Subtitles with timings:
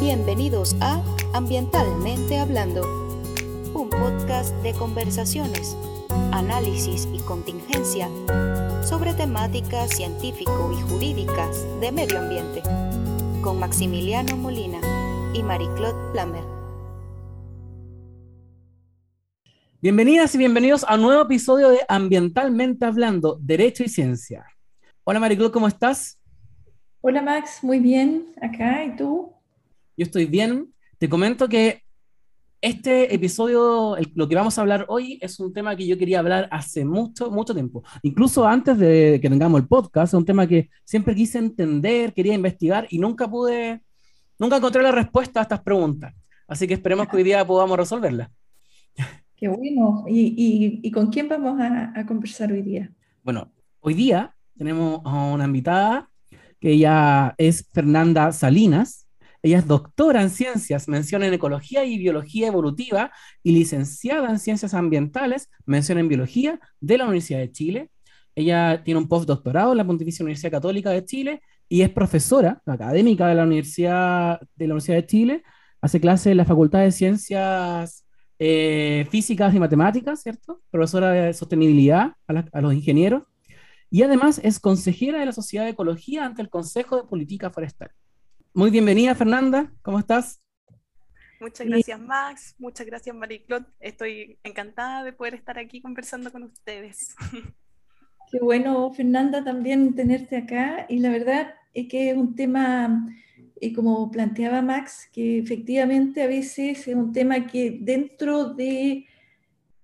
[0.00, 1.02] Bienvenidos a
[1.34, 2.82] Ambientalmente Hablando,
[3.74, 5.76] un podcast de conversaciones,
[6.30, 8.08] análisis y contingencia
[8.84, 12.62] sobre temáticas científico y jurídicas de medio ambiente,
[13.42, 14.78] con Maximiliano Molina
[15.34, 16.44] y Marie-Claude Plamer.
[19.82, 24.46] Bienvenidas y bienvenidos a un nuevo episodio de Ambientalmente Hablando, Derecho y Ciencia.
[25.02, 26.20] Hola Marie-Claude, ¿cómo estás?
[27.00, 29.32] Hola Max, muy bien, acá, ¿y tú?
[29.98, 30.72] Yo estoy bien.
[30.98, 31.82] Te comento que
[32.60, 36.48] este episodio, lo que vamos a hablar hoy, es un tema que yo quería hablar
[36.52, 37.82] hace mucho, mucho tiempo.
[38.02, 42.34] Incluso antes de que tengamos el podcast, es un tema que siempre quise entender, quería
[42.34, 43.82] investigar y nunca pude,
[44.38, 46.14] nunca encontré la respuesta a estas preguntas.
[46.46, 48.30] Así que esperemos que hoy día podamos resolverla.
[49.34, 50.04] Qué bueno.
[50.06, 52.88] ¿Y, con quién vamos a, a conversar hoy día?
[53.24, 56.08] Bueno, hoy día tenemos a una invitada
[56.60, 59.07] que ella es Fernanda Salinas.
[59.42, 64.74] Ella es doctora en ciencias, mención en ecología y biología evolutiva y licenciada en ciencias
[64.74, 67.90] ambientales, mención en biología de la Universidad de Chile.
[68.34, 73.26] Ella tiene un postdoctorado en la Pontificia Universidad Católica de Chile y es profesora académica
[73.28, 75.42] de la Universidad de, la Universidad de Chile.
[75.80, 78.04] Hace clases en la Facultad de Ciencias
[78.38, 80.60] eh, Físicas y Matemáticas, ¿cierto?
[80.70, 83.22] Profesora de sostenibilidad a los ingenieros
[83.90, 87.90] y además es consejera de la Sociedad de Ecología ante el Consejo de Política Forestal.
[88.54, 90.42] Muy bienvenida, Fernanda, ¿cómo estás?
[91.40, 92.54] Muchas gracias, Max.
[92.58, 93.66] Muchas gracias, Marie-Claude.
[93.78, 97.14] Estoy encantada de poder estar aquí conversando con ustedes.
[98.30, 100.86] Qué bueno, Fernanda, también tenerte acá.
[100.88, 103.08] Y la verdad es que es un tema,
[103.60, 109.06] eh, como planteaba Max, que efectivamente a veces es un tema que dentro de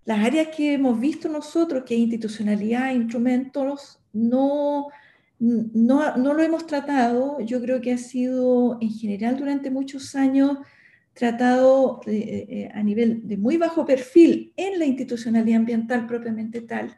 [0.05, 4.89] las áreas que hemos visto nosotros, que es institucionalidad, instrumentos, no,
[5.45, 7.39] no, no, lo hemos tratado.
[7.41, 10.59] Yo creo que ha sido en general durante muchos años
[11.13, 16.97] tratado eh, eh, a nivel de muy bajo perfil en la institucionalidad ambiental propiamente tal.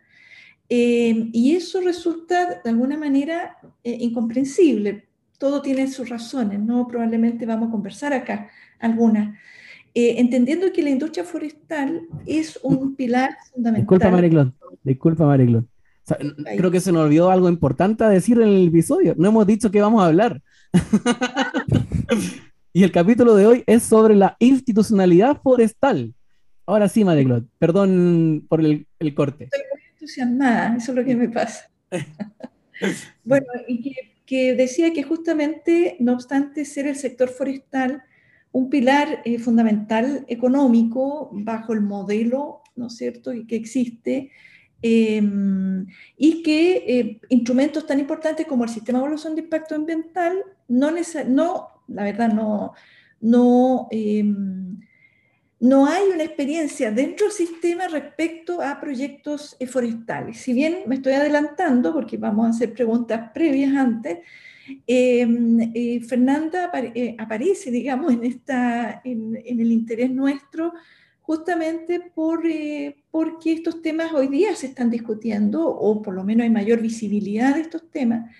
[0.68, 5.08] Eh, y eso resulta de alguna manera incomprensible.
[5.38, 6.86] Todo tiene sus razones, ¿no?
[6.86, 8.48] Probablemente vamos a conversar acá
[8.78, 9.36] algunas.
[9.92, 13.82] Entendiendo que la industria forestal es un pilar fundamental.
[13.82, 14.54] Disculpa, Mariclón.
[14.84, 15.24] Disculpa,
[16.08, 16.56] Mariclón.
[16.56, 19.14] creo que se nos olvidó algo importante a decir en el episodio.
[19.16, 20.40] No hemos dicho que vamos a hablar.
[22.72, 26.14] y el capítulo de hoy es sobre la institucionalidad forestal.
[26.66, 27.50] Ahora sí, Mariclón.
[27.58, 29.44] Perdón por el, corte.
[29.44, 31.70] Estoy muy entusiasmada, eso es lo que me pasa.
[33.24, 33.94] bueno, y que,
[34.26, 38.02] que decía que justamente, no obstante ser el sector forestal,
[38.56, 44.30] un pilar eh, fundamental económico bajo el modelo, ¿no es cierto?, que existe,
[44.82, 50.36] em, y que eh, instrumentos tan importantes como el sistema de evaluación de impacto ambiental,
[50.68, 50.90] no,
[51.88, 52.72] la verdad, no,
[53.20, 54.78] no, em,
[55.60, 60.38] no hay una experiencia dentro del sistema respecto a proyectos forestales.
[60.38, 64.18] Si bien me estoy adelantando, porque vamos a hacer preguntas previas antes,
[64.86, 70.72] Em, eh, Fernanda eh, aparece, digamos, en, esta, en, el interés nuestro
[71.26, 76.44] justamente por, eh, porque estos temas hoy día se están discutiendo, o por lo menos
[76.44, 78.30] hay mayor visibilidad de estos temas,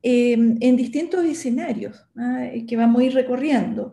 [0.00, 2.46] em, en distintos escenarios ¿ah?
[2.68, 3.92] que vamos a ir recorriendo.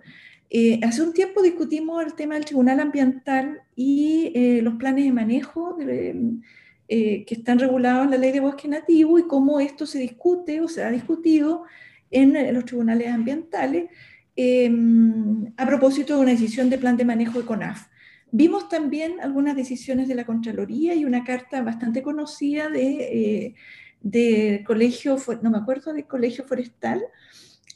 [0.83, 4.31] hace un tiempo discutimos el tema del Tribunal Ambiental y
[4.61, 5.77] los planes de manejo
[6.89, 10.61] eh, que están regulados en la ley de bosque nativo y cómo esto se discute
[10.61, 11.63] o se ha discutido
[12.11, 13.89] en, los tribunales ambientales
[15.57, 17.87] a propósito de una decisión de plan de manejo de CONAF.
[18.31, 23.55] Vimos también algunas decisiones de la Contraloría y una carta bastante conocida de,
[24.03, 27.01] eh, colegio, no me acuerdo, de colegio forestal,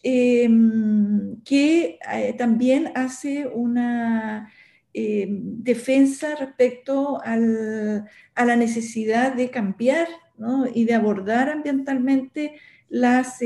[0.03, 4.51] em, que eh, también hace una
[4.94, 10.07] eh, defensa respecto a la necesidad de cambiar
[10.73, 12.56] y de abordar ambientalmente
[12.90, 13.40] las,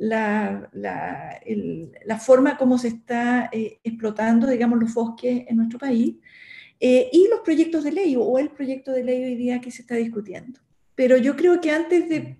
[0.00, 6.16] em, la, forma como se está eh, explotando, digamos, los bosques en nuestro país
[6.80, 9.82] eh, y los proyectos de ley o el proyecto de ley hoy día que se
[9.82, 10.60] está discutiendo.
[10.94, 12.38] Pero yo creo que antes de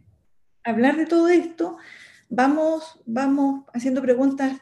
[0.62, 1.76] hablar de todo esto,
[2.28, 4.60] vamos, vamos haciendo preguntas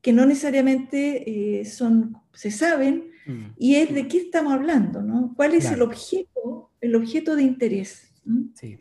[0.00, 3.44] que no necesariamente eh, son, se saben, mm.
[3.56, 5.32] y es de qué estamos hablando, ¿no?
[5.34, 8.12] ¿Cuál es el objeto, el objeto de interés?
[8.24, 8.48] ¿Mm?
[8.54, 8.78] Sí.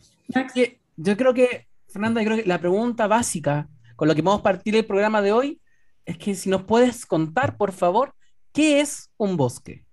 [0.98, 4.44] Yo creo que, Fernanda, yo creo que la pregunta básica con lo que vamos a
[4.44, 5.62] partir el programa de hoy
[6.06, 8.16] es que si nos puedes contar, por favor,
[8.52, 9.86] ¿qué es un bosque?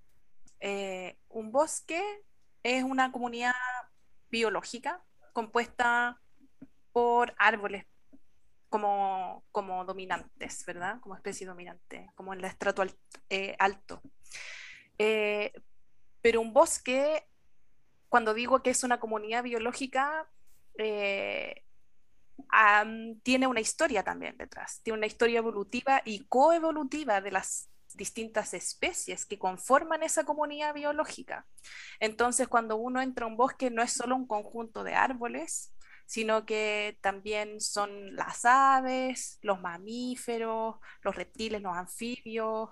[0.60, 2.02] Eh, un bosque
[2.62, 3.52] es una comunidad
[4.30, 5.04] biológica
[5.34, 6.18] compuesta
[6.92, 7.84] por árboles
[8.70, 11.00] como como dominantes, ¿verdad?
[11.00, 12.82] Como especie dominante, como en el estrato
[13.28, 14.00] eh, alto.
[14.96, 15.52] Eh,
[16.22, 17.28] pero un bosque,
[18.08, 20.30] cuando digo que es una comunidad biológica,
[23.22, 29.26] tiene una historia también detrás, tiene una historia evolutiva y coevolutiva de las distintas especies
[29.26, 31.46] que conforman esa comunidad biológica.
[31.98, 35.72] Entonces, cuando uno entra a un bosque, no es solo un conjunto de árboles,
[36.06, 42.70] sino que también son las aves, los mamíferos, los reptiles, los anfibios,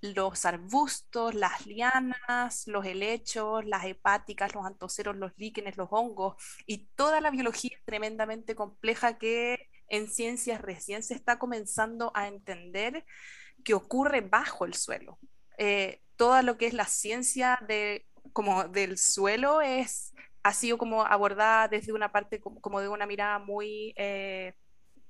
[0.00, 6.88] los arbustos, las lianas, los helechos, las hepáticas, los antoceros, los líquenes, los hongos y
[6.94, 13.04] toda la biología tremendamente compleja que en ciencias recién se está comenzando a entender
[13.64, 15.18] que ocurre bajo el suelo.
[15.58, 21.04] Eh, todo lo que es la ciencia de, como del suelo es, ha sido como
[21.04, 24.54] abordada desde una parte como, de una mirada muy eh,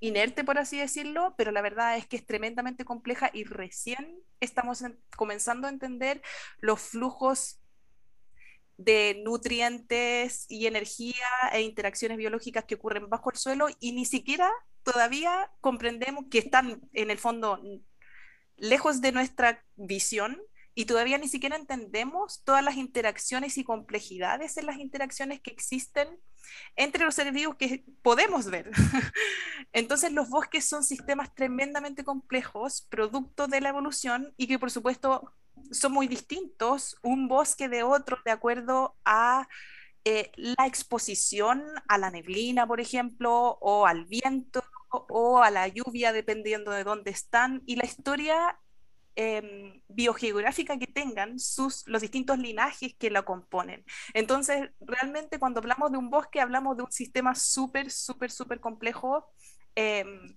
[0.00, 4.82] inerte, por así decirlo, pero la verdad es que es tremendamente compleja y recién estamos
[5.16, 6.22] comenzando a entender
[6.58, 7.60] los flujos
[8.76, 14.52] de nutrientes y energía e interacciones biológicas que ocurren bajo el suelo y ni siquiera
[14.82, 17.60] todavía comprendemos que están en el fondo
[18.56, 20.40] lejos de nuestra visión
[20.78, 26.06] y todavía ni siquiera entendemos todas las interacciones y complejidades en las interacciones que existen
[26.76, 28.70] entre los seres vivos que podemos ver.
[29.72, 35.32] Entonces los bosques son sistemas tremendamente complejos, producto de la evolución y que por supuesto
[35.70, 39.48] son muy distintos un bosque de otro de acuerdo a
[40.04, 46.12] eh, la exposición a la neblina, por ejemplo, o al viento o a la lluvia,
[46.12, 48.58] dependiendo de dónde están, y la historia
[49.16, 53.84] eh, biogeográfica que tengan sus, los distintos linajes que la componen.
[54.14, 59.26] Entonces, realmente cuando hablamos de un bosque, hablamos de un sistema súper, súper, súper complejo.
[59.74, 60.36] Em,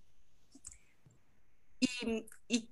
[1.80, 2.70] y, y,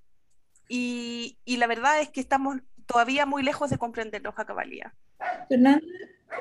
[0.68, 4.92] y, y, la verdad es que estamos todavía muy lejos de comprenderlo a cabalidad.
[5.48, 5.86] Fernanda,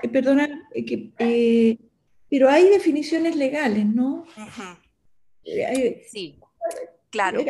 [0.03, 1.79] eh, perdona, eh, que, eh,
[2.29, 4.27] pero hay definiciones legales, ¿no?
[6.11, 6.39] Sí,
[7.11, 7.45] claro.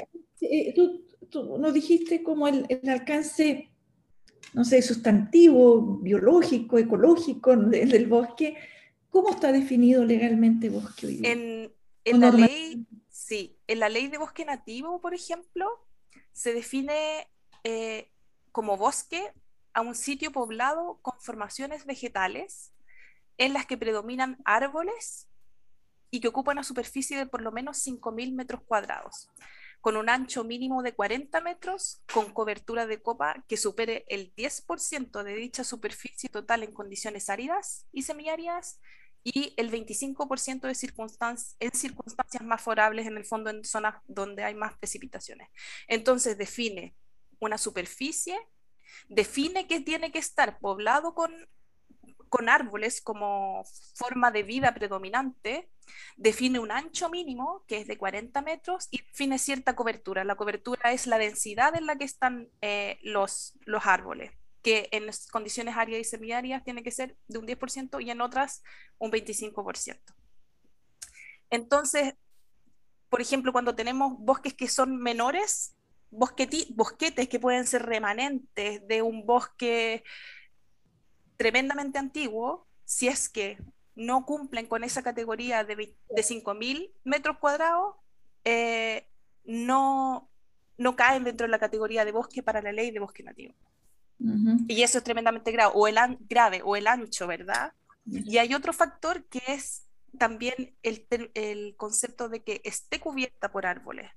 [0.75, 3.71] Tú, tú nos dijiste como el, alcance,
[4.53, 8.57] no sé, sustantivo, biológico, ecológico del bosque.
[9.11, 11.73] ¿Cómo está definido legalmente bosque hoy En,
[12.05, 15.67] en la ley, sí, en la ley de bosque nativo, por ejemplo,
[16.33, 17.29] se define
[17.65, 18.11] eh,
[18.53, 19.33] como bosque
[19.73, 22.73] a un sitio poblado con formaciones vegetales
[23.39, 25.29] en las que predominan árboles
[26.11, 29.29] y que ocupan una superficie de por lo menos 5.000 metros cuadrados
[29.87, 35.23] con un ancho mínimo de 40 metros, con cobertura de copa que supere el 10%
[35.23, 38.81] de dicha superficie total en condiciones áridas y semiáridas
[39.23, 40.71] y el 25% de
[41.61, 45.51] en circunstancias más favorables en el fondo en zonas donde hay más precipitaciones.
[45.87, 46.97] Entonces define
[47.39, 48.37] una superficie,
[49.07, 51.33] define que tiene que estar poblado con
[52.29, 53.65] con árboles como
[53.95, 55.71] forma de vida predominante,
[56.17, 60.25] define un ancho mínimo, que es de 40 metros, y define cierta cobertura.
[60.25, 64.33] La cobertura es la densidad en la que están eh, los, los árboles,
[64.63, 68.63] que en condiciones áridas y semiáridas tiene que ser de un 10% y en otras
[68.99, 69.99] un 25%.
[71.51, 72.15] Entonces,
[73.09, 75.77] por ejemplo, cuando tenemos bosques que son menores,
[76.11, 80.03] bosquetes que pueden ser remanentes de un bosque
[81.37, 83.59] tremendamente antiguo, si es que
[83.95, 87.97] no cumplen con esa categoría de, de 5.000 metros cuadrados,
[88.45, 89.07] eh,
[89.45, 90.31] no,
[90.77, 93.55] no caen dentro de la categoría de bosque para la ley de bosque nativo.
[94.69, 97.75] Y eso es tremendamente grave o, el grave, o el ancho, ¿verdad?
[98.07, 103.67] Y hay otro factor que es también el, el, concepto de que esté cubierta por
[103.67, 104.11] árboles,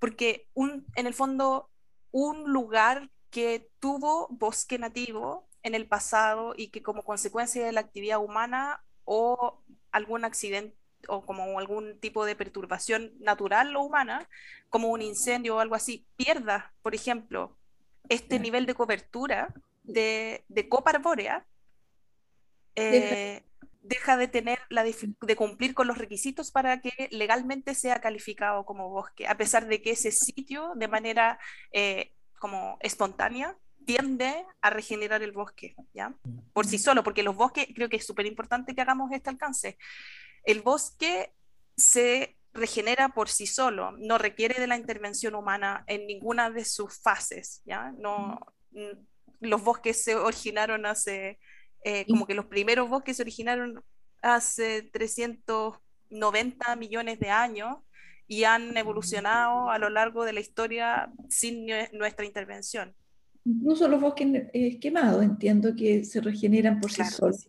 [0.00, 1.70] porque un, en el fondo
[2.10, 7.80] un lugar que tuvo bosque nativo en el pasado y que como consecuencia de la
[7.80, 10.76] actividad humana o algún accidente
[11.08, 14.28] o como algún tipo de perturbación natural o humana,
[14.70, 17.56] como un incendio o algo así, pierda, por ejemplo,
[18.08, 21.44] este nivel de cobertura de, de copa arbórea,
[22.76, 23.42] eh,
[23.82, 28.90] deja de tener la de cumplir con los requisitos para que legalmente sea calificado como
[28.90, 31.40] bosque, a pesar de que ese sitio de manera
[31.72, 33.56] eh, como espontánea
[33.86, 36.12] tiende a regenerar el bosque, ¿ya?
[36.52, 39.78] Por sí solo, porque los bosques, creo que es súper importante que hagamos este alcance.
[40.44, 41.32] El bosque
[41.76, 47.00] se regenera por sí solo, no requiere de la intervención humana en ninguna de sus
[47.00, 47.92] fases, ¿ya?
[47.98, 48.40] No,
[49.40, 51.38] los bosques se originaron hace,
[51.84, 53.84] eh, como que los primeros bosques se originaron
[54.20, 57.76] hace 390 millones de años
[58.26, 62.96] y han evolucionado a lo largo de la historia sin nuestra intervención.
[63.46, 67.48] Incluso los bosques eh, quemados, entiendo que se regeneran por sí solos.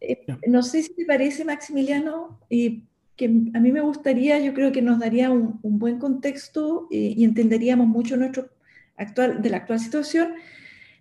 [0.00, 2.80] Eh, no sé si te parece, Maximiliano, eh,
[3.16, 7.86] que a mí me gustaría, yo creo que nos daría un, buen contexto y entenderíamos
[7.86, 8.48] mucho nuestro
[8.96, 10.32] actual, de la actual situación,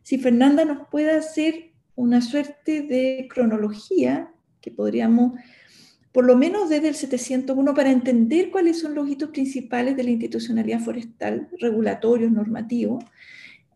[0.04, 5.40] si Fernanda nos puede hacer una suerte de cronología que podríamos
[6.12, 10.10] por lo menos desde el 701, para entender cuáles son los hitos principales de la
[10.10, 13.04] institucionalidad forestal, regulatorios, normativos,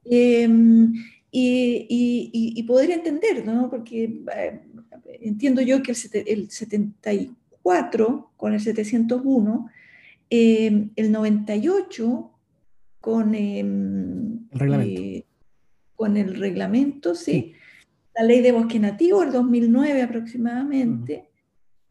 [0.06, 0.94] em,
[1.32, 3.70] y, poder entender, ¿no?
[3.70, 4.62] porque eh,
[5.22, 9.70] entiendo yo que el, 74 con el 701,
[10.30, 12.32] em, el 98
[13.00, 15.02] con, em, el reglamento.
[15.02, 15.26] Eh,
[15.96, 17.54] con el reglamento, sí.
[18.16, 21.30] La ley de bosque nativo, el 2009 aproximadamente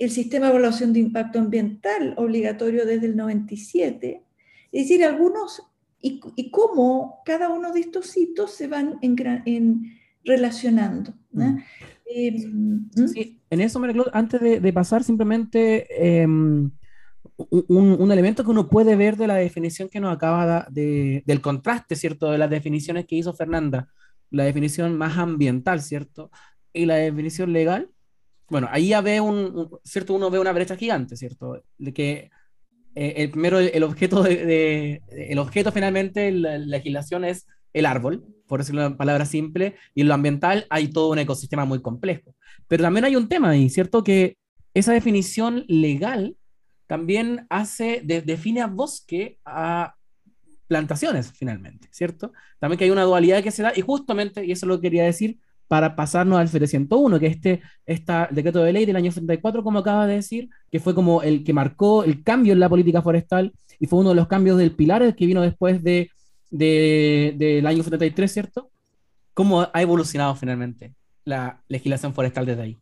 [0.05, 4.25] el sistema de evaluación de impacto ambiental obligatorio desde el 97,
[4.73, 5.63] es decir, algunos
[6.03, 11.15] y, cómo cada uno de estos hitos se van en, relacionando.
[11.31, 11.59] Mm.
[12.07, 15.87] Em, sí, en eso, María antes de, pasar, simplemente
[16.19, 16.71] em,
[17.37, 21.97] un, elemento que uno puede ver de la definición que nos acaba de, del contraste,
[21.97, 22.31] ¿cierto?
[22.31, 23.89] De las definiciones que hizo Fernanda,
[24.31, 26.31] la definición más ambiental, ¿cierto?
[26.73, 27.91] Y la definición legal,
[28.49, 30.15] bueno, ahí ya ve un, ¿cierto?
[30.15, 31.63] Uno ve una brecha gigante, ¿cierto?
[31.79, 32.31] De que
[32.95, 38.61] eh, el primero, el objeto, de, el objeto finalmente, la, legislación es el árbol, por
[38.61, 42.35] decirlo en palabra simple, y en lo ambiental hay todo un ecosistema muy complejo.
[42.69, 44.05] Pero también hay un tema ahí, ¿cierto?
[44.05, 44.37] Que
[44.75, 46.37] esa definición legal
[46.87, 49.95] también hace, define a bosque a
[50.67, 52.33] plantaciones, finalmente, ¿cierto?
[52.59, 55.39] También que hay una dualidad que se da, y justamente, y eso lo quería decir,
[55.69, 60.07] para pasarnos al 701, que este, este decreto de ley del año 74, como acaba
[60.07, 63.87] de decir, que fue como el que marcó el cambio en la política forestal y
[63.87, 66.11] fue uno de los cambios del pilar que vino después de,
[66.51, 68.71] del año 73, ¿cierto?
[69.35, 72.79] ¿Cómo ha evolucionado finalmente la legislación forestal desde ahí?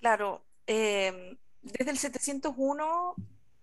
[0.00, 3.14] Claro, eh, desde el 701,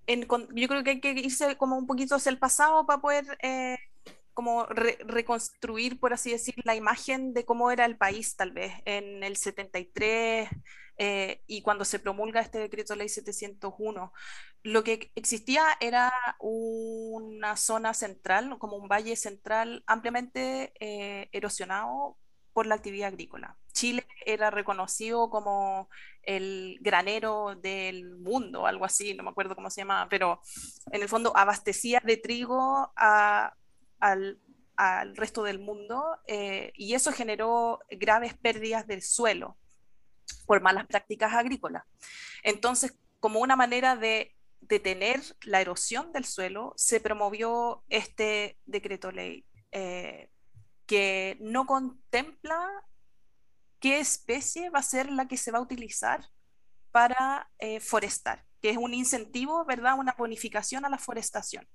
[0.08, 3.78] yo creo que hay que irse como un poquito hacia el pasado para poder eh,
[4.34, 9.24] como reconstruir, por así decir, la imagen de cómo era el país tal vez en
[9.24, 10.50] el 73
[10.98, 14.13] eh, y cuando se promulga este decreto ley 701.
[14.63, 22.18] Lo que existía era una zona central, como un valle central ampliamente eh, erosionado
[22.54, 23.58] por la actividad agrícola.
[23.74, 25.90] Chile era reconocido como
[26.22, 30.40] el granero del mundo, algo así, no me acuerdo cómo se llamaba, pero
[30.92, 33.54] en el fondo abastecía de trigo a
[34.03, 39.57] al, resto del mundo eh, y eso generó graves pérdidas del suelo
[40.45, 41.83] por malas prácticas agrícolas.
[42.43, 49.45] Entonces, como una manera de detener la erosión del suelo, se promovió este decreto ley
[49.72, 50.29] eh,
[50.86, 52.67] que no contempla
[53.79, 56.25] qué especie va a ser la que se va a utilizar
[56.91, 59.98] para eh, forestar, que es un incentivo, ¿verdad?
[59.98, 61.67] Una bonificación a la forestación.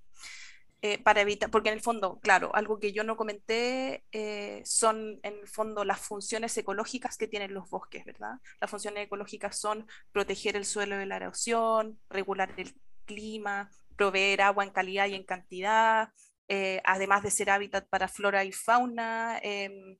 [0.81, 5.19] Eh, para evitar, porque en el fondo, claro, algo que yo no comenté eh, son
[5.25, 8.35] en el fondo las funciones ecológicas que tienen los bosques, ¿verdad?
[8.61, 12.73] Las funciones ecológicas son proteger el suelo de la erosión, regular el
[13.07, 16.11] clima, proveer agua en calidad y en cantidad,
[16.47, 19.41] eh, además de ser hábitat para flora y fauna.
[19.43, 19.99] Em,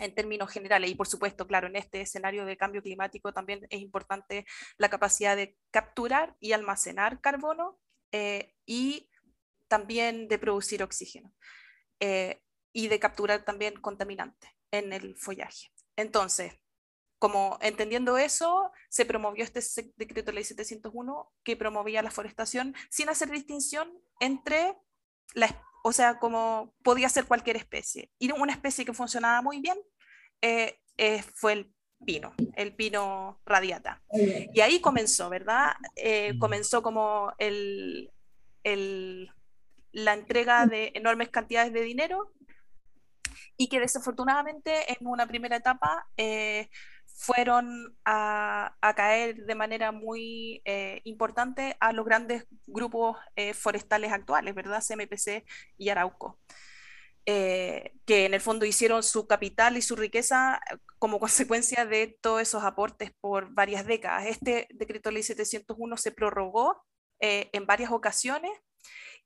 [0.00, 0.90] en términos generales.
[0.90, 5.34] Y por supuesto, claro, en este escenario de cambio climático también es importante la capacidad
[5.34, 7.80] de capturar y almacenar carbono
[8.64, 9.08] y
[9.68, 11.32] también de producir oxígeno
[12.00, 12.40] eh,
[12.72, 15.70] y de capturar también contaminantes en el follaje.
[15.96, 16.54] Entonces,
[17.18, 19.60] como entendiendo eso, se promovió este
[19.96, 24.76] decreto ley 701 que promovía la forestación sin hacer distinción entre
[25.34, 28.10] la, o sea, como podía ser cualquier especie.
[28.18, 29.78] Y una especie que funcionaba muy bien
[30.42, 34.00] eh, eh, fue el pino, el pino radiata.
[34.12, 35.74] Y ahí comenzó, ¿verdad?
[36.38, 38.12] comenzó como el,
[38.62, 39.32] el,
[39.98, 42.32] la entrega de enormes cantidades de dinero
[43.56, 46.68] y que desafortunadamente en una primera etapa eh,
[47.06, 54.54] fueron a, caer de manera muy eh, importante a los grandes grupos eh, forestales actuales,
[54.54, 54.82] ¿verdad?
[54.86, 55.44] CMPC
[55.76, 56.38] y Arauco.
[57.26, 60.60] que en el fondo hicieron su capital y su riqueza
[60.98, 64.26] como consecuencia de todos esos aportes por varias décadas.
[64.26, 66.84] Este decreto ley 701 se prorrogó
[67.20, 68.52] en varias ocasiones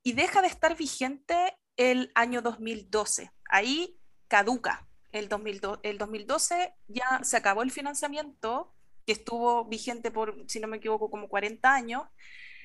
[0.02, 3.30] y deja de estar vigente el año 2012.
[3.49, 4.88] Ahí caduca.
[5.12, 8.75] El, 2012, el 2012 ya se acabó el financiamiento,
[9.06, 12.04] que estuvo vigente por, si no me equivoco, como 40 años,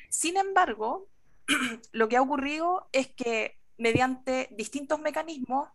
[0.09, 1.09] Sin embargo,
[1.91, 5.69] lo que ha ocurrido es que mediante distintos mecanismos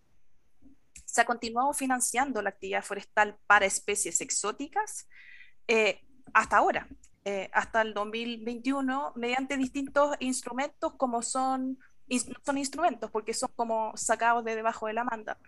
[1.05, 5.09] se ha continuado financiando la actividad forestal para especies exóticas
[5.69, 6.01] eh,
[6.33, 6.89] hasta ahora,
[7.25, 11.79] eh, hasta el 2021, mediante distintos instrumentos como son
[12.45, 15.39] son instrumentos porque son como sacados de debajo de la manga,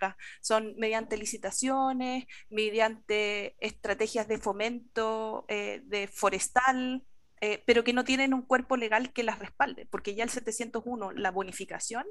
[0.40, 7.02] son mediante licitaciones, mediante estrategias de fomento eh, de forestal,
[7.66, 11.31] pero que no tienen un cuerpo legal que las respalde, porque ya el 701, la
[11.31, 12.07] bonificación,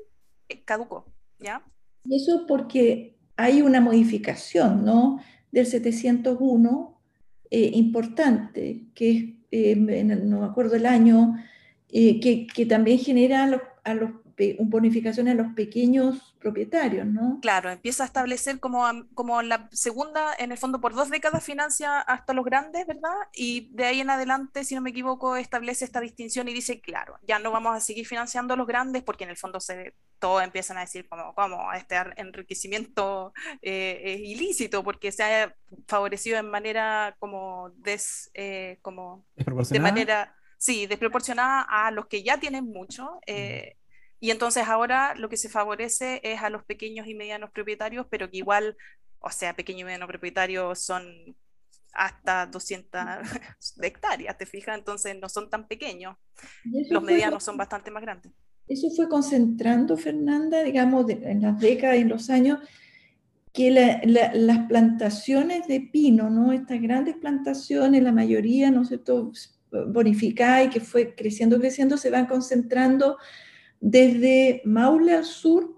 [0.66, 1.66] caducó, ¿ya?
[2.06, 5.20] Y eso porque hay una modificación ¿no?
[5.52, 7.00] del 701
[7.52, 9.24] eh, importante, que es,
[9.76, 11.36] no me acuerdo el año,
[11.90, 14.10] eh, que, que, también genera a los, a los
[14.60, 17.40] bonificación a los pequeños propietarios, ¿no?
[17.42, 22.00] Claro, empieza a establecer como, como la segunda, en el fondo por dos décadas financia
[22.00, 23.16] hasta los grandes, ¿verdad?
[23.34, 27.18] Y de ahí en adelante, si no me equivoco, establece esta distinción y dice, claro,
[27.26, 30.44] ya no vamos a seguir financiando a los grandes porque en el fondo se, todos
[30.44, 35.56] empiezan a decir como, como este enriquecimiento eh, es ilícito porque se ha
[35.88, 42.40] favorecido en manera como, des, eh, como de manera, sí, desproporcionada a los que ya
[42.40, 43.20] tienen mucho.
[43.28, 43.78] Eh,
[44.24, 48.32] y entonces ahora lo que se favorece es a los pequeños y medianos propietarios, pero
[48.32, 48.78] que igual,
[49.20, 51.04] o sea, pequeños y medianos propietarios son
[51.92, 53.02] hasta 200
[53.82, 54.78] hectáreas, ¿te fijas?
[54.78, 56.16] Entonces no son tan pequeños.
[56.90, 58.32] Los medianos son bastante más grandes.
[58.66, 62.60] Eso fue concentrando, Fernanda, digamos, en las décadas y en los años,
[63.52, 63.72] que
[64.06, 66.54] las plantaciones de pino, ¿no?
[66.54, 69.02] Estas grandes plantaciones, la mayoría, ¿no sé,
[69.70, 73.18] bonificadas y que fue creciendo, creciendo, se van concentrando
[73.84, 75.78] desde Maule al sur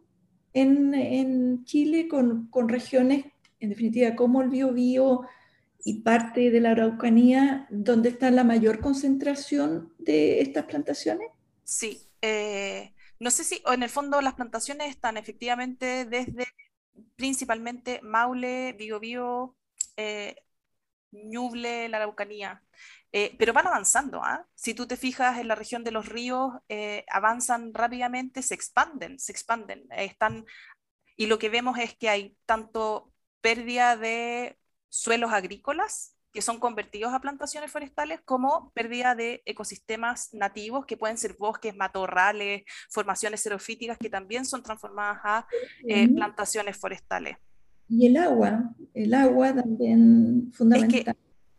[0.54, 3.26] en, Chile, con, regiones,
[3.60, 5.24] en definitiva, como el Biobío
[5.84, 11.30] y parte de la Araucanía, donde está la mayor concentración de estas plantaciones?
[11.64, 16.46] Sí, eh, no sé si, en el fondo las plantaciones están efectivamente desde
[17.16, 19.56] principalmente Maule, Biobío,
[19.98, 20.36] eh,
[21.24, 22.62] Ñuble, la Araucanía.
[23.12, 24.22] Eh, pero van avanzando.
[24.24, 24.46] ¿ah?
[24.56, 29.20] Si tú te fijas en la región de los ríos, eh, avanzan rápidamente, se expanden,
[29.20, 29.88] se expanden.
[29.92, 30.46] están,
[31.16, 34.58] y lo que vemos es que hay tanto pérdida de
[34.90, 41.18] suelos agrícolas que son convertidos a plantaciones forestales, como pérdida de ecosistemas nativos, que pueden
[41.18, 45.48] ser bosques, matorrales, formaciones xerofíticas, que también son transformadas a
[45.88, 47.38] eh, plantaciones forestales.
[47.88, 51.16] Y el agua, el agua también fundamental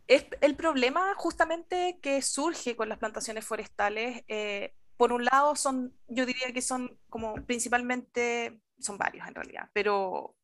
[0.07, 6.25] el problema justamente que surge con las plantaciones forestales, eh, por un lado son, yo
[6.25, 10.35] diría que son como principalmente, son varios en realidad, pero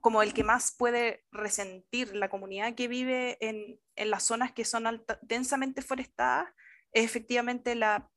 [0.00, 5.04] como el que más puede resentir la comunidad que vive en, las zonas que son
[5.20, 6.48] densamente forestadas
[6.92, 8.10] es efectivamente la,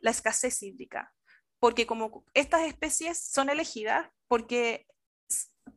[0.00, 1.14] la escasez hídrica.
[1.60, 4.88] Porque como estas especies son elegidas porque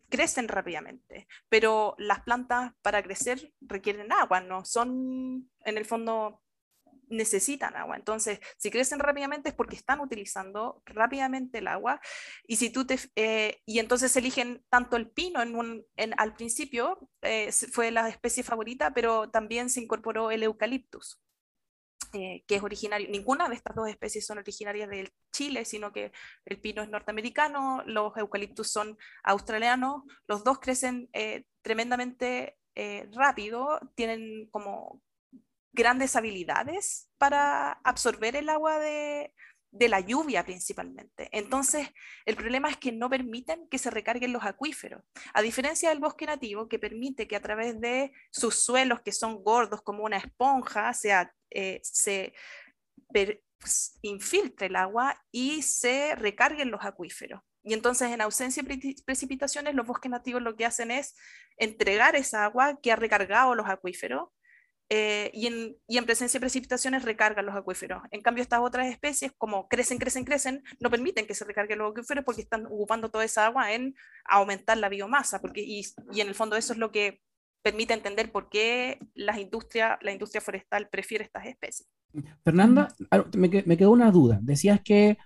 [0.10, 6.42] crecen rápidamente, pero las plantas para crecer requieren agua, no son, en el fondo,
[7.10, 7.96] necesitan agua.
[7.96, 12.02] Entonces, si crecen rápidamente es porque están utilizando rápidamente el agua
[12.48, 16.34] y si tú te, eh, y entonces eligen tanto el pino en un, en, al
[16.34, 21.20] principio eh, fue la especie favorita, pero también se incorporó el eucaliptus.
[22.14, 26.12] Eh, que es originario, ninguna de estas dos especies son originarias de Chile, sino que
[26.46, 33.80] el pino es norteamericano, los eucaliptus son australianos, los dos crecen eh, tremendamente eh, rápido,
[33.96, 35.02] tienen como
[35.72, 39.34] grandes habilidades para absorber el agua de,
[39.74, 41.30] de la lluvia principalmente.
[41.32, 41.90] Entonces,
[42.26, 45.04] el problema es que no permiten que se recarguen los acuíferos.
[45.34, 49.44] A diferencia del bosque nativo, que permite que a través de sus suelos, que son
[49.44, 52.34] gordos como una esponja, sea, eh, se
[53.60, 57.42] pues, infiltre el agua y se recarguen los acuíferos.
[57.64, 61.16] Y entonces, en ausencia de precipitaciones, los bosques nativos lo que hacen es
[61.58, 64.30] entregar esa agua que ha recargado los acuíferos
[64.90, 68.04] eh, y, en, y, en, presencia de precipitaciones recargan los acuíferos.
[68.12, 71.92] En cambio, estas otras especies, como crecen, crecen, crecen, no permiten que se recarguen los
[71.92, 75.40] acuíferos porque están ocupando toda esa agua en aumentar la biomasa.
[75.40, 77.22] Porque, y, y en el fondo eso es lo que
[77.64, 81.90] permite entender por qué las industria, la industria forestal prefiere estas especies.
[82.44, 82.94] Fernanda,
[83.36, 84.38] me, me quedó una duda.
[84.42, 85.18] Decías que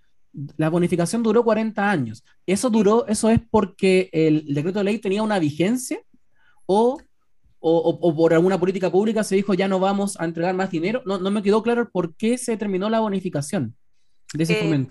[0.56, 2.24] la bonificación duró 40 años.
[2.46, 6.00] ¿Eso duró, eso es porque el decreto de ley tenía una vigencia
[6.66, 7.00] o
[7.60, 11.02] o, por alguna política pública se dijo ya no vamos a entregar más dinero.
[11.06, 13.76] No, no me quedó claro por qué se terminó la bonificación
[14.34, 14.88] de ese eh,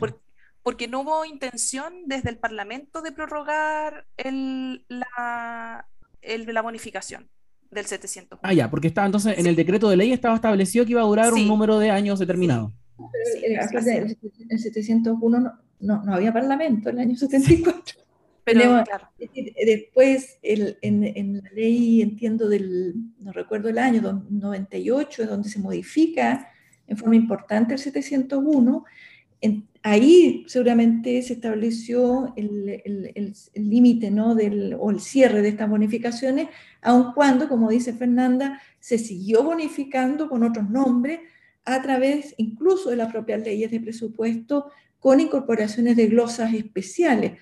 [0.62, 5.88] porque no hubo intención desde el Parlamento de prorrogar el, la,
[6.22, 7.30] el, la bonificación
[7.80, 8.40] del 700.
[8.42, 11.04] Ah, ya, porque estaba entonces en el decreto de ley estaba establecido que iba a
[11.04, 12.72] durar un número de años determinado.
[13.42, 18.06] el, 701 no, no, no, había parlamento en el año 74.
[18.44, 18.84] Pero,
[19.66, 25.58] Después, el, en, en, la ley, entiendo, del, no recuerdo el año, 98, donde se
[25.58, 26.48] modifica
[26.86, 28.84] en forma importante el 701,
[29.86, 32.82] ahí seguramente se estableció el
[33.54, 34.32] límite ¿no?
[34.32, 36.48] o el cierre de estas bonificaciones,
[36.82, 41.20] aun cuando, como dice Fernanda, se siguió bonificando con otros nombres
[41.64, 47.38] a través incluso de las propias leyes de presupuesto con incorporaciones de glosas especiales,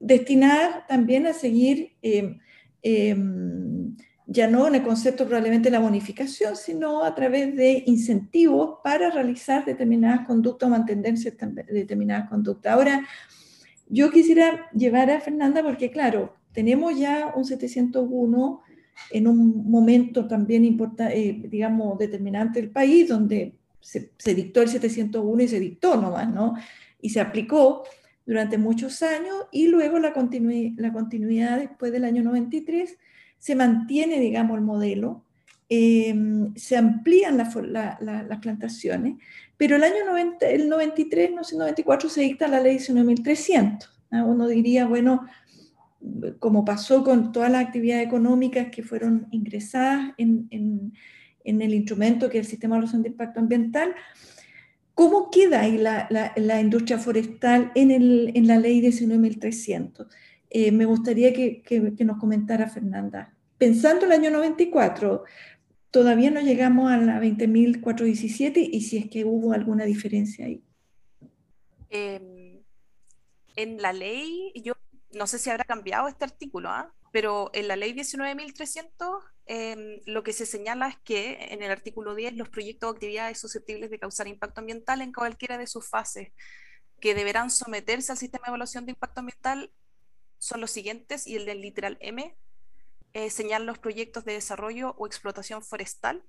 [0.00, 2.38] destinadas también a seguir eh,
[2.80, 3.94] em,
[4.30, 9.10] ya no en el concepto probablemente de la bonificación, sino a través de incentivos para
[9.10, 11.34] realizar determinadas conductas o mantenerse
[11.72, 12.74] determinadas conductas.
[12.74, 13.08] Ahora,
[13.88, 18.60] yo quisiera llevar a Fernanda porque, claro, tenemos ya un 701
[19.12, 24.68] en un momento también importante, eh, digamos, determinante del país, donde se, se, dictó el
[24.68, 26.52] 701 y se dictó nomás, ¿no?
[27.00, 27.84] Y se aplicó
[28.26, 30.12] durante muchos años y luego la,
[30.76, 32.98] la continuidad después del año 93
[33.38, 35.24] se mantiene, digamos, el modelo,
[35.68, 39.16] em, se amplían las plantaciones,
[39.56, 43.90] pero el año 90, el 93, no sé, 94 se dicta la ley 19.300.
[44.10, 45.26] Uno diría, bueno,
[46.38, 52.38] como pasó con todas las actividades económicas que fueron ingresadas en, en, el instrumento que
[52.38, 53.94] es el sistema de evaluación de impacto ambiental,
[54.94, 60.06] ¿cómo queda ahí la, la, industria forestal en, el, en la ley 19.300?
[60.50, 61.62] Eh, me gustaría que,
[62.00, 63.34] nos comentara Fernanda.
[63.58, 65.24] Pensando el año 94,
[65.90, 70.62] todavía no llegamos a la 20.417 y si es que hubo alguna diferencia ahí.
[71.90, 72.60] Em,
[73.56, 74.74] en la ley, yo
[75.12, 76.92] no sé si habrá cambiado este artículo, ¿ah?
[77.12, 82.14] pero en la ley 19.300 em, lo que se señala es que en el artículo
[82.14, 86.32] 10 los proyectos o actividades susceptibles de causar impacto ambiental en cualquiera de sus fases
[87.00, 89.70] que deberán someterse al sistema de evaluación de impacto ambiental
[90.38, 92.36] son los siguientes y el del literal M
[93.14, 96.22] eh, señala los proyectos de desarrollo o explotación forestal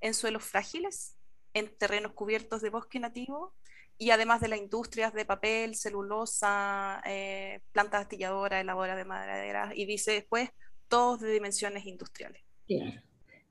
[0.00, 1.16] en suelos frágiles,
[1.54, 3.54] en terrenos cubiertos de bosque nativo
[3.98, 9.84] y además de las industrias de papel, celulosa, eh, plantas astilladoras, elaboradoras de madera, y
[9.84, 10.48] dice después,
[10.88, 12.42] todos de dimensiones industriales.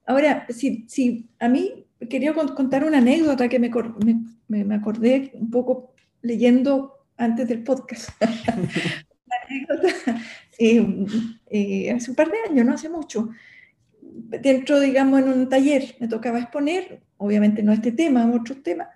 [0.08, 3.70] Ahora, si, si a mí quería contar una anécdota que me,
[4.48, 8.10] me, me acordé un poco leyendo antes del podcast.
[9.50, 10.22] una anécdota
[10.58, 11.06] eh,
[11.50, 13.30] eh, hace un par de años, no hace mucho.
[14.02, 18.88] Dentro, digamos, en un taller me tocaba exponer, obviamente no este tema, otros temas,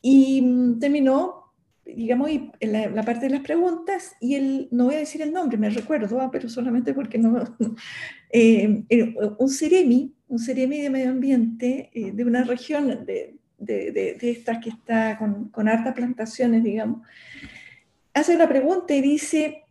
[0.00, 1.52] y mm, terminó,
[1.84, 5.58] digamos, la, la, parte de las preguntas y el, no voy a decir el nombre,
[5.58, 7.42] me recuerdo, ah, pero solamente porque no,
[8.30, 14.30] eh, eh, un Ceremi, un Ceremi de medio ambiente de una región de, de, de,
[14.30, 17.06] estas que está con, con hartas plantaciones, digamos,
[18.14, 19.63] hace la pregunta y dice,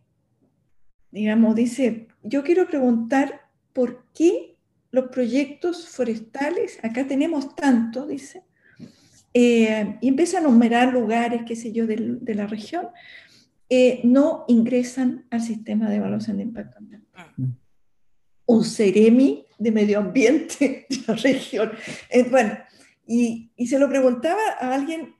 [1.14, 4.56] digamos, dice, yo quiero preguntar por qué
[4.90, 8.42] los proyectos forestales, acá tenemos tanto, dice,
[9.32, 12.88] eh, y empieza a enumerar lugares, qué sé yo, de, la región,
[13.68, 17.32] eh, no ingresan al sistema de evaluación de impacto ambiental.
[17.36, 17.50] Mm.
[18.46, 21.70] Un CEREMI de medio ambiente de la región.
[22.10, 22.58] Eh, bueno,
[23.06, 25.13] y, y, se lo preguntaba a alguien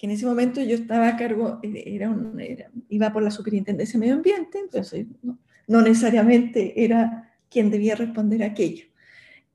[0.00, 2.42] que en ese momento yo estaba a cargo, era, un,
[2.88, 8.42] iba por la superintendencia de medio ambiente, entonces no, no necesariamente era quien debía responder
[8.42, 8.86] aquello.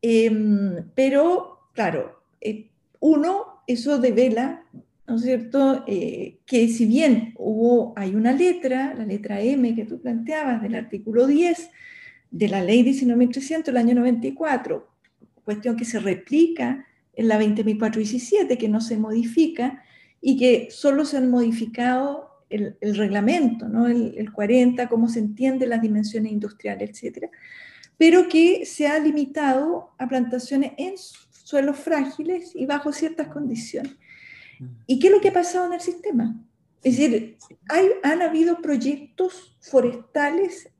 [0.03, 2.21] Em, pero, claro,
[2.99, 4.63] uno eso devela,
[5.07, 9.85] ¿no es cierto?, eh, que si bien hubo, hay una letra, la letra M que
[9.85, 11.71] tú planteabas del artículo 10
[12.29, 14.87] de la ley 19.300 del año 94,
[15.43, 19.81] cuestión que se replica en la 20.417, que no se modifica
[20.27, 23.85] y que solo se han modificado el, reglamento, ¿no?
[23.85, 27.29] el, el 40, cómo se entiende las dimensiones industriales, etcétera,
[27.95, 33.91] pero que se ha limitado a plantaciones en suelos frágiles y bajo ciertas condiciones.
[34.59, 34.65] Mm.
[34.87, 36.35] ¿Y qué es lo que ha pasado en el sistema?
[36.81, 37.37] Es decir,
[37.69, 40.71] hay, han habido proyectos forestales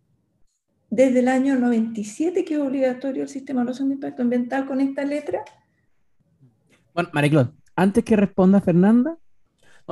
[0.90, 4.82] desde el año 97 que es obligatorio el sistema de evaluación de impacto ambiental con
[4.82, 5.44] esta letra.
[6.96, 9.20] Bueno, Mariclot, antes que responda Fernanda,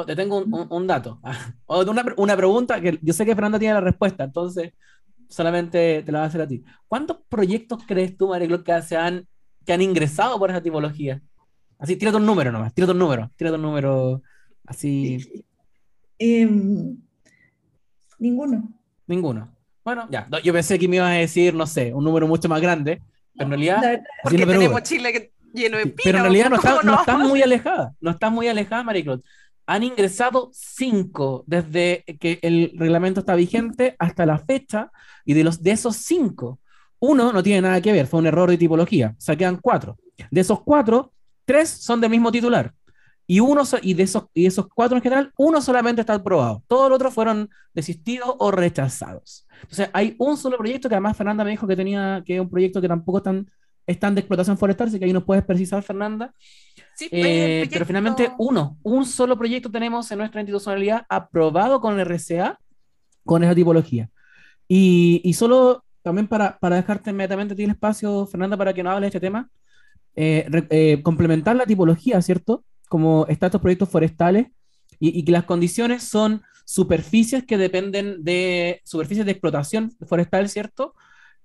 [0.05, 1.19] te tengo un, dato,
[1.65, 4.73] o una, una, pregunta que yo sé que Fernanda tiene la respuesta, entonces
[5.29, 6.63] solamente te la voy a hacer a ti.
[6.87, 9.27] ¿Cuántos proyectos crees tú, Mariclot, que se han
[9.65, 11.21] que han ingresado por esa tipología.
[11.77, 14.21] Así, tira un número nomás, tira un número, tira un número
[14.65, 15.17] así.
[16.17, 16.97] Em,
[18.19, 18.69] ninguno.
[19.07, 19.53] Ninguno.
[19.83, 22.61] Bueno, ya, yo pensé que me ibas a decir, no sé, un número mucho más
[22.61, 23.01] grande,
[23.33, 24.01] pero en realidad...
[24.23, 27.93] porque tenemos Chile que lleno de Pero en realidad no está, no está muy alejada,
[27.99, 29.23] no está muy alejada, Mariclot.
[29.65, 34.91] Han ingresado cinco desde que el reglamento está vigente hasta la fecha,
[35.25, 36.59] y de, los, de esos cinco,
[36.99, 39.97] uno no tiene nada que ver, fue un error de tipología, o cuatro.
[40.31, 41.11] De esos cuatro,
[41.45, 42.73] tres son del mismo titular.
[43.25, 46.63] Y, uno, y, de esos, y esos cuatro en general, uno solamente está aprobado.
[46.67, 49.47] Todos los otros fueron desistidos o rechazados.
[49.61, 52.81] Entonces, hay un solo proyecto que además Fernanda me dijo que tenía, que un proyecto
[52.81, 53.21] que tampoco
[53.85, 56.33] están de explotación forestal, así que ahí nos puedes precisar, Fernanda.
[56.95, 61.99] Sí, pues, eh, Pero finalmente, uno, un solo proyecto tenemos en nuestra institucionalidad aprobado con
[61.99, 62.59] el RCA
[63.25, 64.09] con esa tipología.
[64.67, 69.11] Y, y solo también para, para dejarte inmediatamente el espacio, Fernanda, para que nos hables
[69.11, 69.49] de este tema,
[70.15, 72.63] eh, eh, complementar la tipología, ¿cierto?
[72.89, 74.47] Como están estos proyectos forestales
[74.99, 80.93] y, y, que las condiciones son superficies que dependen de superficies de explotación forestal, ¿cierto?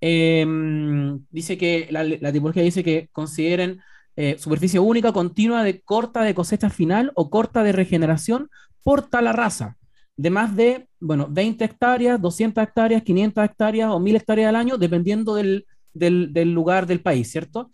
[0.01, 3.81] Em, dice que la, tipología dice que consideren
[4.17, 8.49] eh, superficie única, continua, de corta de cosecha final o corta de regeneración
[8.83, 9.77] por tal raza,
[10.17, 14.79] de más de, bueno, 20 hectáreas, 200 hectáreas, 500 hectáreas o 1000 hectáreas al año,
[14.79, 17.71] dependiendo del, del, lugar del país, ¿cierto?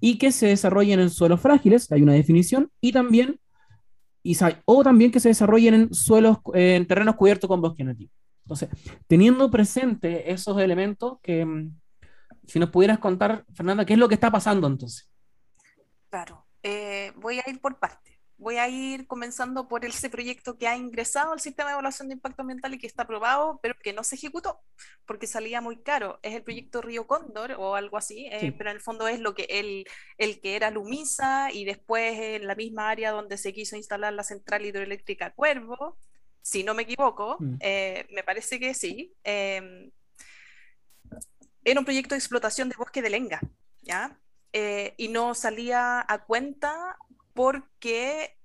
[0.00, 3.40] y que se desarrollen en suelos frágiles, hay una definición, y también,
[4.64, 8.10] o también que se desarrollen en suelos, en terrenos cubiertos con bosque nativo.
[8.48, 8.70] Entonces,
[9.06, 11.78] teniendo presente esos elementos, que mm,
[12.46, 15.10] si nos pudieras contar, Fernanda, ¿qué es lo que está pasando entonces?
[16.08, 18.08] Claro, eh, voy a ir por partes
[18.38, 22.14] voy a ir comenzando por ese proyecto que ha ingresado al sistema de evaluación de
[22.14, 24.60] impacto ambiental y que está aprobado, pero que no se ejecutó
[25.04, 26.20] porque salía muy caro.
[26.22, 29.34] Es el proyecto Río Cóndor o algo así, eh, pero en el fondo es lo
[29.34, 29.84] que el,
[30.18, 34.22] el que era Lumisa y después en la misma área donde se quiso instalar la
[34.22, 35.98] central hidroeléctrica Cuervo,
[36.48, 37.56] si no me equivoco, mm.
[37.60, 39.14] eh, me parece que sí.
[39.22, 39.90] Em,
[41.62, 43.40] era un proyecto de explotación de bosque de lenga,
[43.82, 44.18] ¿ya?
[44.54, 46.96] Eh, y no salía a cuenta
[47.34, 48.38] porque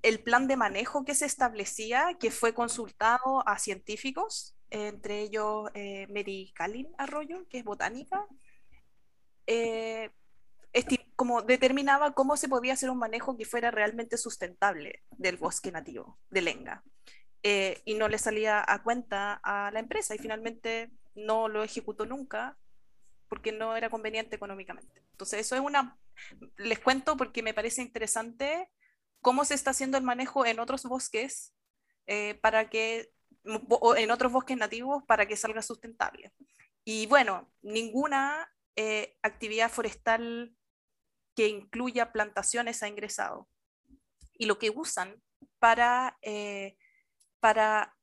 [0.00, 6.06] el plan de manejo que se establecía, que fue consultado a científicos, entre ellos eh,
[6.08, 8.26] Mary Calin Arroyo, que es botánica,
[11.14, 16.18] como determinaba cómo se podía hacer un manejo que fuera realmente sustentable del bosque nativo
[16.30, 16.82] de Lenga.
[17.42, 22.04] Eh, y no le salía a cuenta a la empresa y finalmente no lo ejecutó
[22.04, 22.58] nunca
[23.28, 25.02] porque no era conveniente económicamente.
[25.12, 25.98] Entonces, eso es una
[26.56, 28.70] les cuento porque me parece interesante
[29.20, 31.54] cómo se está haciendo el manejo en otros bosques
[32.06, 33.12] eh, para que
[33.96, 36.32] en otros bosques nativos para que salga sustentable.
[36.84, 40.54] Y bueno, ninguna eh, actividad forestal
[41.34, 43.48] que incluya plantaciones ha ingresado.
[44.34, 45.22] Y lo que usan
[45.58, 46.76] para, eh,
[47.40, 47.96] para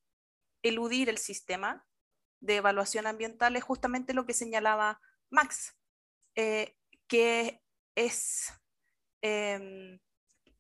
[0.63, 1.86] eludir el sistema
[2.39, 5.76] de evaluación ambiental es justamente lo que señalaba Max,
[6.36, 7.62] que
[7.95, 8.54] es
[9.21, 10.00] em,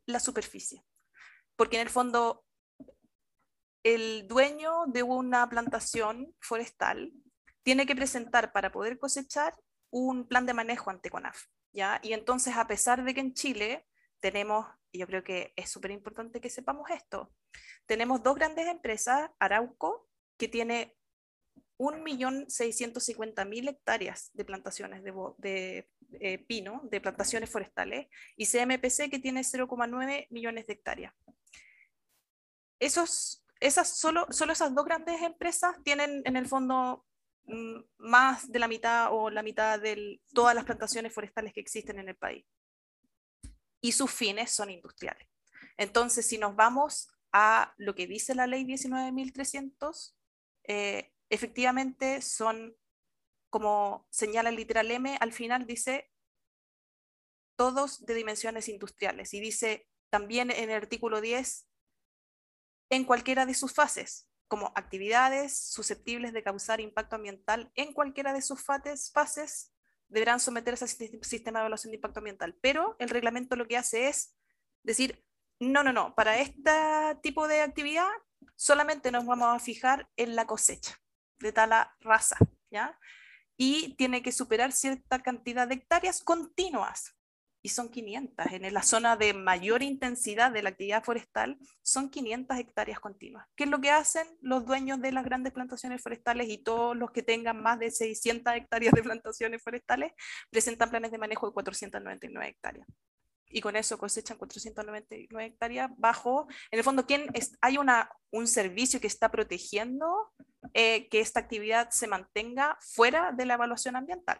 [0.05, 0.83] la superficie.
[1.55, 2.45] Porque en el fondo,
[3.83, 7.13] el dueño de una plantación forestal
[7.63, 9.53] tiene que presentar para poder cosechar
[9.89, 11.45] un plan de manejo ante CONAF.
[11.73, 11.99] ¿ya?
[12.03, 13.85] Y entonces, a pesar de que en Chile
[14.19, 17.31] tenemos, yo creo que es súper importante que sepamos esto,
[17.85, 20.97] tenemos dos grandes empresas, Arauco, que tiene
[21.77, 30.27] 1.650.000 hectáreas de plantaciones de, eh, pino, de plantaciones forestales, y CMPC que tiene 0,9
[30.29, 31.13] millones de hectáreas.
[32.79, 37.05] Esos, esas, solo, solo esas dos grandes empresas tienen en el fondo
[37.45, 41.99] mm, más de la mitad o la mitad de todas las plantaciones forestales que existen
[41.99, 42.45] en el país.
[43.87, 45.29] Y sus fines son industriales.
[45.77, 50.13] Entonces, si nos vamos a lo que dice la ley 19.300,
[50.65, 52.75] eh, efectivamente son,
[53.49, 56.11] como señala el literal M, al final dice
[57.55, 61.69] todos de dimensiones industriales y dice también en el artículo 10
[62.89, 68.41] en cualquiera de sus fases, como actividades susceptibles de causar impacto ambiental en cualquiera de
[68.41, 69.73] sus fases,
[70.09, 70.89] deberán someterse al
[71.23, 72.57] sistema de evaluación de impacto ambiental.
[72.61, 74.35] Pero el reglamento lo que hace es
[74.83, 75.23] decir,
[75.59, 76.71] no, no, no, para este
[77.21, 78.07] tipo de actividad
[78.55, 80.95] solamente nos vamos a fijar en la cosecha
[81.39, 82.37] de tal raza,
[82.71, 82.97] ¿ya?
[83.57, 87.16] Y tiene que superar cierta cantidad de hectáreas continuas.
[87.67, 88.45] Y son 500.
[88.53, 93.45] En la zona de mayor intensidad de la actividad forestal son 500 hectáreas continuas.
[93.57, 97.11] ¿Qué es lo que hacen los dueños de las grandes plantaciones forestales y todos los
[97.11, 100.13] que tengan más de 600 hectáreas de plantaciones forestales?
[100.49, 102.87] Presentan planes de manejo de 499 hectáreas
[103.49, 108.47] y con eso cosechan 499 hectáreas bajo, en el fondo, ¿quién es, hay una, un
[108.47, 110.31] servicio que está protegiendo
[110.73, 114.39] eh, que esta actividad se mantenga fuera de la evaluación ambiental.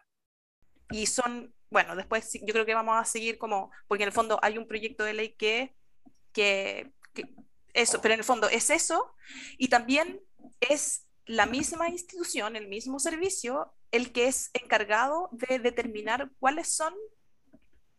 [0.92, 4.40] Y son, bueno, después yo creo que vamos a seguir como, porque en el fondo
[4.42, 5.76] hay un proyecto de ley que,
[6.32, 7.24] que, que
[7.74, 9.14] eso, pero en el fondo es eso,
[9.58, 10.22] y también
[10.60, 16.94] es la misma institución, el mismo servicio, el que es encargado de determinar cuáles son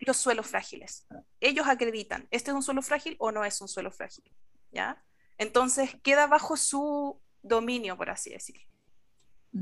[0.00, 1.06] los suelos frágiles.
[1.40, 4.24] Ellos acreditan, ¿este es un suelo frágil o no es un suelo frágil?
[4.70, 5.02] ¿Ya?
[5.38, 8.64] Entonces queda bajo su dominio, por así decirlo.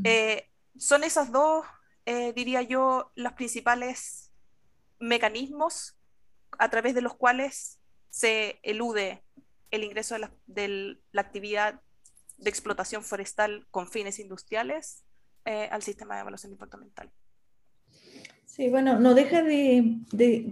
[0.05, 1.65] Eh, son esas dos,
[2.07, 4.31] eh, diría yo, los principales
[5.01, 5.97] mecanismos
[6.59, 9.25] a través de los cuales se elude
[9.73, 10.16] el ingreso
[10.47, 11.81] de la, actividad
[12.38, 15.05] de explotación forestal con fines industriales
[15.45, 17.11] eh, al sistema de evaluación de impacto ambiental.
[18.45, 19.99] Sí, bueno, no deja de,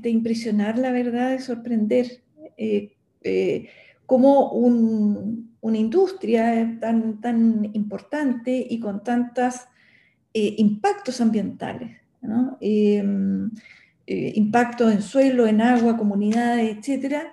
[0.04, 2.22] impresionar, la verdad, de sorprender
[2.58, 3.70] eh,
[4.06, 9.02] cómo un, una industria tan, tan importante y con
[10.34, 12.58] tantos impactos ambientales, ¿no?
[14.06, 17.32] impactos en suelo, en agua, comunidades, etcétera,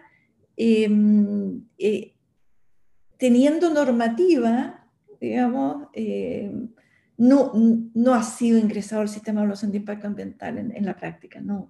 [3.17, 4.87] teniendo normativa,
[5.19, 6.51] digamos, eh,
[7.17, 7.51] no,
[7.93, 11.69] no ha sido ingresado al sistema de evaluación de impacto ambiental en, la práctica, no.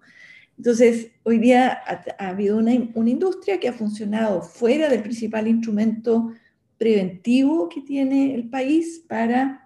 [0.58, 1.78] Entonces, hoy día
[2.18, 6.32] ha, habido una, una, industria que ha funcionado fuera del principal instrumento
[6.78, 9.61] preventivo que tiene el país para,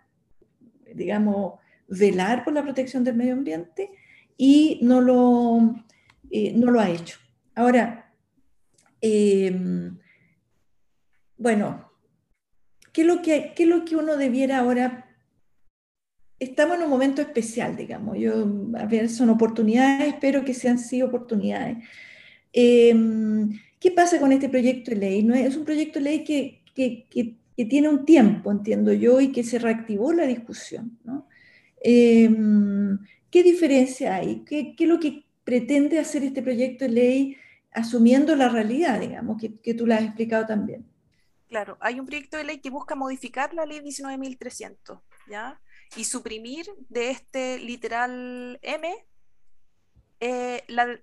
[0.96, 3.92] digamos, velar por la protección del medio ambiente
[4.38, 5.76] y no lo,
[6.32, 7.18] eh, no lo ha hecho.
[7.54, 8.14] Ahora,
[9.02, 9.92] eh,
[11.38, 11.92] bueno,
[12.92, 15.06] ¿qué es, lo que, ¿qué es lo que uno debiera ahora?
[16.40, 18.18] Estamos en un momento especial, digamos.
[18.18, 18.46] Yo,
[18.78, 21.78] a ver, son oportunidades, espero que sean sí oportunidades.
[22.52, 25.24] Em, ¿Qué pasa con este proyecto de ley?
[25.24, 25.36] ¿No?
[25.36, 29.46] Es un proyecto de ley que, que, que, tiene un tiempo, entiendo yo, y que
[29.46, 31.00] se reactivó la discusión.
[31.06, 31.28] ¿no?
[31.82, 33.00] Em,
[33.32, 34.44] ¿Qué diferencia hay?
[34.44, 37.38] ¿Qué, ¿Qué, es lo que pretende hacer este proyecto de ley
[37.72, 40.86] asumiendo la realidad, digamos, que, que tú la has explicado también?
[41.48, 45.62] Claro, hay un proyecto de ley que busca modificar la ley 19.300, ¿ya?
[45.96, 48.94] Y suprimir de este literal M
[50.20, 51.00] eh, la,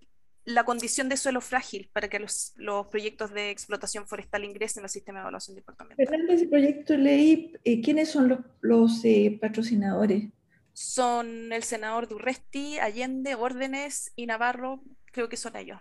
[0.64, 2.54] condición de suelo frágil para que los,
[2.90, 7.52] proyectos de explotación forestal ingresen al sistema de evaluación de impacto Fernando, ese proyecto ley,
[7.64, 10.24] eh, ¿quiénes son los, eh, patrocinadores?
[10.72, 15.80] Son el senador Durresti, Allende, Órdenes y Navarro, creo que son ellos.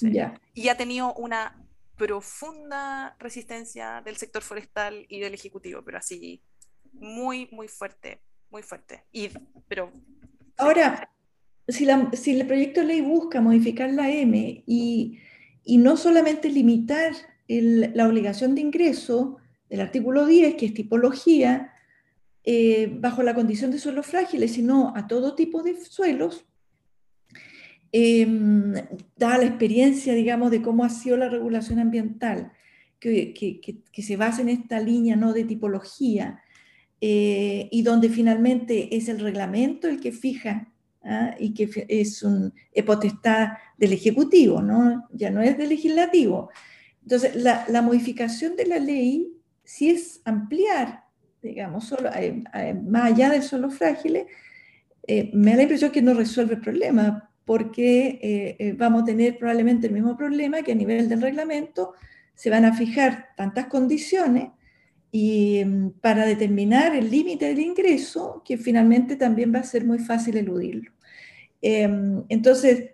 [0.00, 0.40] Ya.
[0.54, 1.64] Y ha tenido una
[1.96, 6.42] profunda resistencia del sector forestal y del ejecutivo, pero así
[6.92, 9.04] muy, muy fuerte, muy fuerte.
[9.12, 9.30] Y,
[9.66, 9.92] pero,
[10.56, 11.10] Ahora,
[11.68, 15.18] si, el proyecto de ley busca modificar la M y,
[15.66, 17.12] no solamente limitar
[17.48, 19.36] la obligación de ingreso
[19.68, 21.72] del artículo 10, que es tipología,
[22.44, 26.44] eh, bajo la condición de suelos frágiles, sino a todo tipo de suelos,
[27.92, 28.26] eh,
[29.16, 32.52] da la experiencia, digamos, de cómo ha sido la regulación ambiental,
[32.98, 35.32] que, se basa en esta línea ¿no?
[35.32, 36.40] de tipología,
[37.00, 40.71] eh, y donde finalmente es el reglamento el que fija
[41.04, 41.34] ¿ah?
[41.38, 42.52] y que es un
[42.86, 45.08] potestad del Ejecutivo, ¿no?
[45.12, 46.50] ya no es del Legislativo.
[47.02, 49.32] Entonces, la, la modificación de la ley,
[49.64, 51.04] si es ampliar,
[51.42, 54.26] digamos, solo, eh, eh, más allá de solo frágiles,
[55.32, 59.36] me da la impresión que no resuelve el problema, porque eh, eh, vamos a tener
[59.36, 61.94] probablemente el mismo problema que a nivel del reglamento
[62.34, 64.50] se van a fijar tantas condiciones
[65.12, 69.98] y mm, para determinar el límite del ingreso que finalmente también va a ser muy
[69.98, 70.90] fácil eludirlo.
[71.60, 72.90] Em, entonces,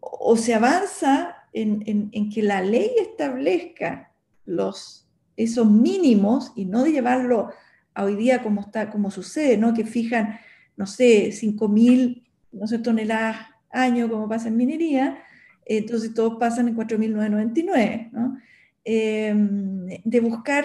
[0.00, 4.12] o se avanza en, que la ley establezca
[4.46, 7.50] los, esos mínimos y no de llevarlo
[7.94, 9.74] a hoy día como, está, como sucede, ¿no?
[9.74, 10.38] que fijan,
[10.76, 13.36] no sé, 5.000 no sé, toneladas
[13.70, 15.22] año, como pasa en minería,
[15.64, 18.38] entonces todos pasan en 4.999, ¿no?
[18.82, 20.64] Em, de buscar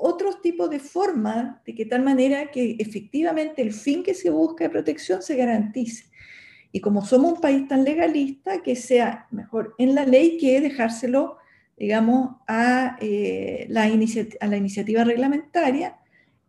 [0.00, 4.64] otros tipos de formas de que tal manera que efectivamente el fin que se busca
[4.64, 6.06] de protección se garantice.
[6.72, 11.36] Y como somos un país tan legalista, que sea mejor en la ley que dejárselo,
[11.76, 15.96] digamos, a, eh, la, a la iniciativa reglamentaria,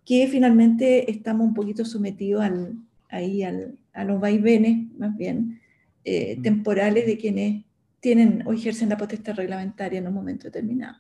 [0.06, 2.76] que finalmente estamos un poquito sometidos al,
[3.10, 5.60] ahí al, a los vaivenes, más bien,
[6.04, 7.64] eh, temporales de quienes
[8.00, 10.98] tienen o ejercen la potestad reglamentaria en un momento determinado.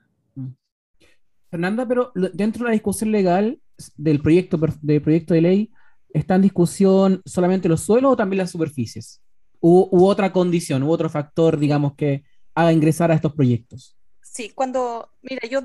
[1.52, 3.60] Fernanda, pero dentro de la discusión legal
[3.98, 5.72] del proyecto de, proyecto de ley,
[6.14, 9.22] ¿está en discusión solamente los suelos o también las superficies?
[9.60, 12.24] ¿U, otra condición, u otro factor, digamos, que
[12.56, 13.98] haga ingresar a estos proyectos?
[14.22, 15.64] Sí, cuando, mira, yo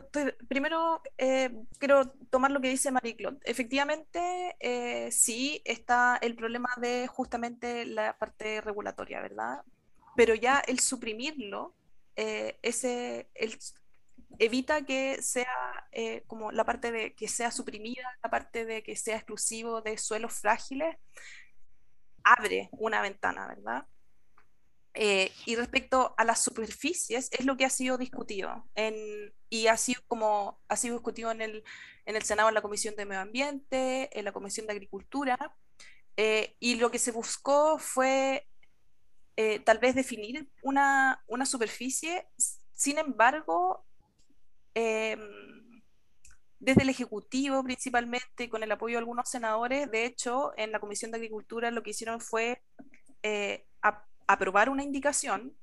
[0.49, 3.39] primero eh, quiero tomar lo que dice Marie-Claude.
[3.45, 9.63] Efectivamente, eh, sí está el problema de justamente la parte regulatoria, ¿verdad?
[10.17, 11.75] Pero ya el suprimirlo,
[12.17, 13.57] eh, ese, el,
[14.39, 15.47] evita que sea
[16.27, 20.35] como la parte de que sea suprimida, la parte de que sea exclusivo de suelos
[20.35, 20.97] frágiles,
[22.23, 23.87] abre una ventana, ¿verdad?
[24.99, 28.95] Eh, y respecto a las superficies, es lo que ha sido discutido en,
[29.51, 31.65] y ha sido, como, ha sido discutido en el,
[32.07, 35.55] en el Senado, en la Comisión de Medio Ambiente, en la Comisión de Agricultura,
[36.17, 38.49] eh, y lo que se buscó fue
[39.37, 42.27] eh, tal vez definir una, una superficie,
[42.73, 43.86] sin embargo,
[44.77, 45.21] em,
[46.59, 51.11] desde el Ejecutivo principalmente, con el apoyo de algunos senadores, de hecho, en la Comisión
[51.11, 52.63] de Agricultura lo que hicieron fue
[54.27, 55.57] aprobar una indicación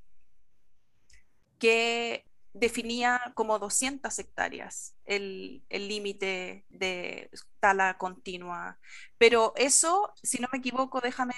[1.60, 8.80] que definía como 200 hectáreas el límite de tala continua.
[9.18, 11.36] Pero eso, si no me equivoco, déjame,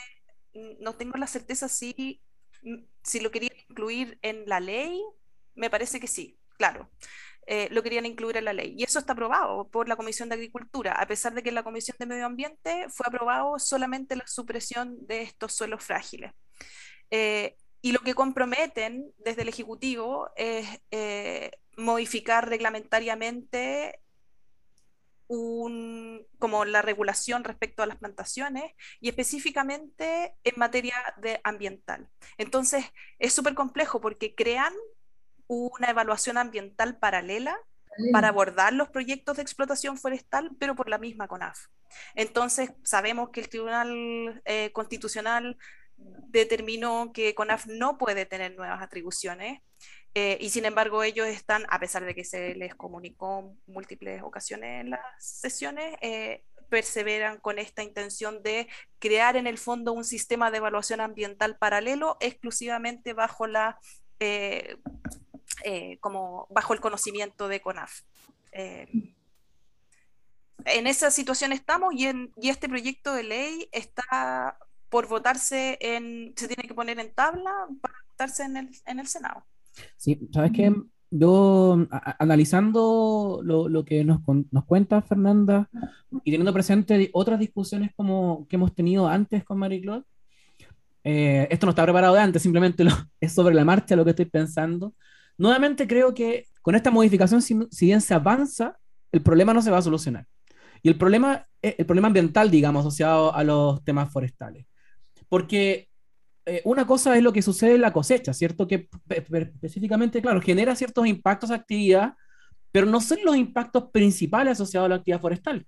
[0.79, 2.21] no tengo la certeza si,
[3.03, 5.01] si lo querían incluir en la ley,
[5.55, 6.89] me parece que sí, claro.
[7.47, 8.73] Eh, lo querían incluir en la ley.
[8.77, 11.63] Y eso está aprobado por la Comisión de Agricultura, a pesar de que en la
[11.63, 16.31] Comisión de Medio Ambiente fue aprobado solamente la supresión de estos suelos frágiles.
[17.11, 23.99] Eh, y lo que comprometen desde el Ejecutivo es eh, modificar reglamentariamente
[25.27, 32.09] un, como la regulación respecto a las plantaciones y específicamente en materia de ambiental.
[32.37, 32.85] Entonces,
[33.19, 34.73] es súper complejo porque crean
[35.47, 37.57] una evaluación ambiental paralela
[38.11, 41.67] para abordar los proyectos de explotación forestal, pero por la misma CONAF.
[42.13, 45.57] Entonces, sabemos que el Tribunal eh, Constitucional
[45.97, 49.61] determinó que CONAF no puede tener nuevas atribuciones
[50.17, 54.81] eh, y sin embargo ellos están, a pesar de que se les comunicó múltiples ocasiones
[54.81, 58.67] en las sesiones, eh, perseveran con esta intención de
[58.99, 63.77] crear en el fondo un sistema de evaluación ambiental paralelo exclusivamente bajo la
[64.21, 64.77] eh,
[65.99, 68.01] como bajo el conocimiento de CONAF.
[68.51, 69.13] en
[70.87, 74.57] esa situación estamos y, en, y este proyecto de ley está
[74.89, 77.51] por votarse en, se tiene que poner en tabla
[77.81, 79.43] para votarse en el, en el Senado.
[79.97, 80.73] Sí, sabes que
[81.11, 81.87] yo
[82.19, 85.69] analizando lo, lo que nos, nos, cuenta Fernanda
[86.23, 90.05] y teniendo presente otras discusiones como que hemos tenido antes con Marie Claude,
[91.03, 94.11] eh, esto no está preparado de antes, simplemente lo, es sobre la marcha lo que
[94.11, 94.93] estoy pensando.
[95.37, 98.77] Nuevamente creo que con esta modificación, si, bien se avanza,
[99.11, 100.25] el problema no se va a solucionar.
[100.81, 104.65] Y el problema, eh, el problema ambiental, digamos, asociado a los temas forestales.
[105.29, 105.89] Porque
[106.45, 108.67] eh, una cosa es lo que sucede en la cosecha, ¿cierto?
[108.67, 112.13] Que específicamente, claro, genera ciertos impactos a actividad,
[112.71, 115.65] pero no son los impactos principales asociados a la actividad forestal.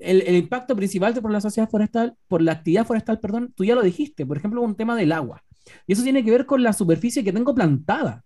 [0.00, 3.74] El, el, impacto principal por la sociedad forestal, por la actividad forestal, perdón, tú ya
[3.74, 5.42] lo dijiste, por ejemplo, un tema del agua.
[5.86, 8.24] Y eso tiene que ver con la superficie que tengo plantada,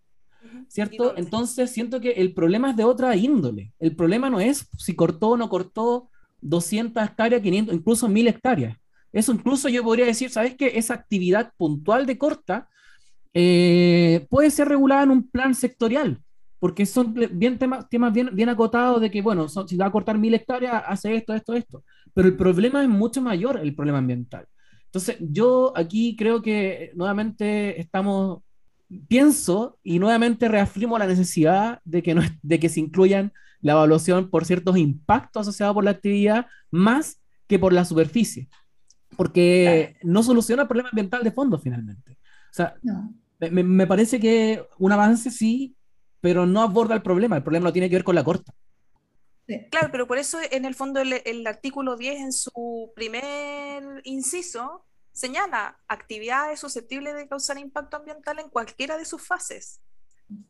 [0.69, 1.17] ¿cierto?
[1.17, 3.73] Entonces siento que el problema es de otra índole.
[3.79, 6.11] El problema no es si cortó o no cortó
[6.41, 8.79] 200 hectáreas, 500, incluso 1000 hectáreas.
[9.12, 10.73] Eso incluso yo podría decir, ¿sabes qué?
[10.75, 12.69] Esa actividad puntual de corta
[13.33, 16.23] eh, puede ser regulada en un plan sectorial,
[16.59, 20.19] porque son bien temas, temas bien, bien acotados de que, bueno, si va a cortar
[20.19, 21.85] mil hectáreas, hace esto, esto, esto.
[22.14, 24.47] Pero el problema es mucho mayor, el problema ambiental.
[24.87, 28.43] Entonces, yo aquí creo que nuevamente estamos,
[29.09, 34.30] pienso y nuevamente reafirmo la necesidad de que, no, de que se incluyan la evaluación
[34.30, 38.49] por ciertos impactos asociados por la actividad más que por la superficie
[39.16, 42.12] porque no soluciona el problema ambiental de fondo finalmente.
[42.12, 42.74] O sea,
[43.51, 45.76] me, me, parece que un avance sí,
[46.20, 48.53] pero no aborda el problema, el problema no tiene que ver con la corta.
[49.70, 54.84] Claro, pero por eso en el fondo el, el artículo 10 en su primer inciso
[55.17, 59.81] señala actividades susceptibles de causar impacto ambiental en cualquiera de sus fases.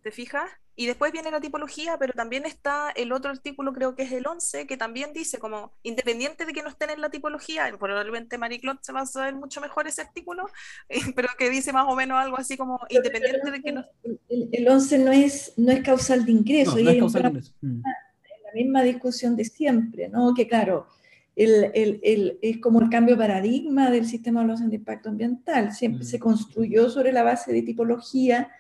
[0.03, 0.51] ¿Te fijas?
[0.75, 4.27] Y después viene la tipología, pero también está el otro artículo, creo que es el
[4.27, 8.81] 11, que también dice como, independiente de que no estén en la tipología, probablemente Marie-Claude
[8.83, 10.49] se va a saber mucho mejor ese artículo,
[11.15, 13.85] pero que dice más o menos algo así como, independiente de que no...
[14.29, 17.83] El, 11 no es, no es causal de ingreso, y es mm.
[17.83, 20.35] la misma discusión de siempre, ¿no?
[20.35, 20.89] Que claro,
[21.37, 21.71] el,
[22.03, 26.03] el, es como el cambio de paradigma del sistema de evaluación de impacto ambiental, siempre
[26.03, 26.07] mm.
[26.09, 28.51] se construyó sobre la base de tipología,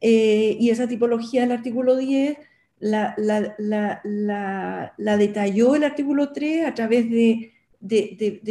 [0.00, 2.38] eh, y esa tipología del artículo 10
[2.80, 3.14] la,
[4.96, 7.52] detalló el artículo 3 a través de,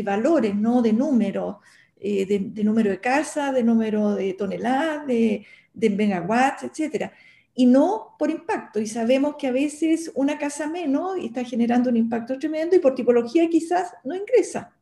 [0.03, 0.81] valores, ¿no?
[0.81, 1.57] de números,
[1.99, 7.11] eh, de, número de casa, de número de toneladas, de, megawatts, etc.
[7.59, 8.79] y no por impacto.
[8.79, 12.95] Y sabemos que a veces una casa menos está generando un impacto tremendo y por
[12.95, 14.73] tipología quizás no ingresa.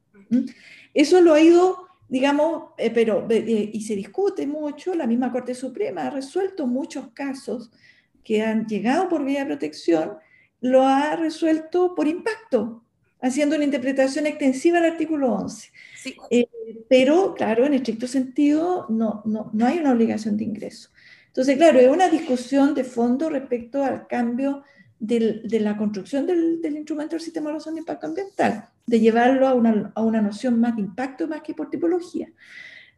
[0.94, 5.56] Eso lo ha ido, digamos, eh, pero, eh, y se discute mucho, la misma Corte
[5.56, 7.72] Suprema ha resuelto muchos casos
[8.24, 10.18] que han llegado por vía de protección,
[10.62, 12.84] lo ha resuelto por impacto,
[13.20, 15.72] haciendo una interpretación extensiva del artículo 11.
[16.30, 16.48] Eh,
[16.88, 20.92] pero, claro, en estricto sentido, no, no, no hay una obligación de ingreso.
[21.38, 24.64] Entonces, claro, es una discusión de fondo respecto al cambio
[24.98, 29.54] de la construcción del, instrumento del sistema de evaluación de impacto ambiental, de llevarlo a
[29.54, 32.28] una, a una noción más de impacto más que por tipología.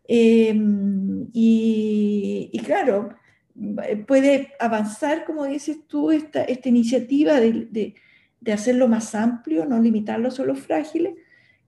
[0.08, 3.10] Em, y, claro,
[4.08, 7.96] puede avanzar, como dices tú, esta, esta iniciativa de, de,
[8.40, 11.14] de, hacerlo más amplio, no limitarlo solo a los frágiles,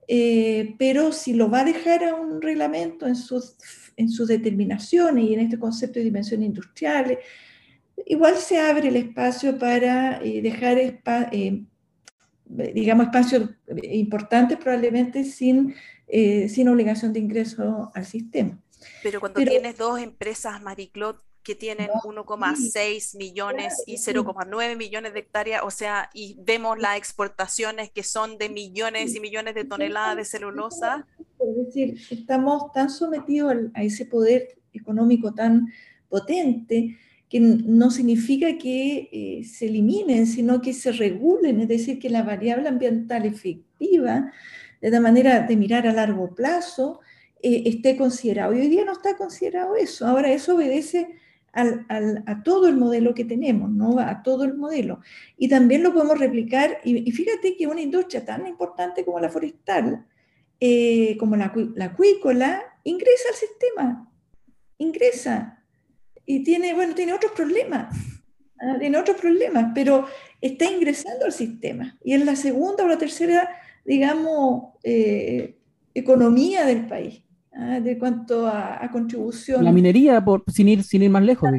[0.08, 3.56] eh, pero si lo va a dejar a un reglamento en sus
[3.96, 7.18] en sus determinaciones y en este concepto de dimensiones industriales,
[8.06, 11.64] igual se abre el espacio para eh, dejar, eh,
[12.74, 13.50] digamos, espacios
[13.82, 15.74] importantes probablemente sin,
[16.06, 18.58] eh, sin obligación de ingreso al sistema.
[19.02, 25.62] Pero cuando tienes dos empresas, Mariclot, que tienen 1,6 millones y 0,9 millones de hectáreas,
[25.64, 30.24] o sea, y vemos las exportaciones que son de millones y millones de toneladas de
[30.24, 31.06] celulosa.
[31.38, 35.68] Es decir, estamos tan sometidos a ese poder económico tan
[36.08, 36.96] potente
[37.28, 42.22] que no significa que eh, se eliminen, sino que se regulen, es decir, que la
[42.22, 44.30] variable ambiental efectiva,
[44.82, 47.00] de la manera de mirar a largo plazo,
[47.42, 48.52] eh, esté considerado.
[48.52, 50.06] Y hoy día no está considerado eso.
[50.06, 51.08] Ahora eso obedece
[51.54, 53.98] a todo el modelo que tenemos, ¿no?
[53.98, 55.00] a todo el modelo.
[55.36, 60.06] Y también lo podemos replicar, y, fíjate que una industria tan importante como la forestal,
[60.60, 64.10] eh, como la, la acuícola, ingresa al sistema,
[64.78, 65.62] ingresa,
[66.24, 67.94] y tiene, bueno, tiene otros problemas,
[68.60, 68.76] ¿ah?
[68.78, 70.06] tiene otros problemas, pero
[70.40, 71.98] está ingresando al sistema.
[72.02, 73.50] Y es la segunda o la tercera,
[73.84, 75.56] digamos, eh,
[75.94, 77.22] economía del país.
[77.54, 77.80] ¿Ah?
[77.80, 79.64] de cuanto a, contribución.
[79.64, 81.50] La minería, por, sin, ir, sin ir más lejos.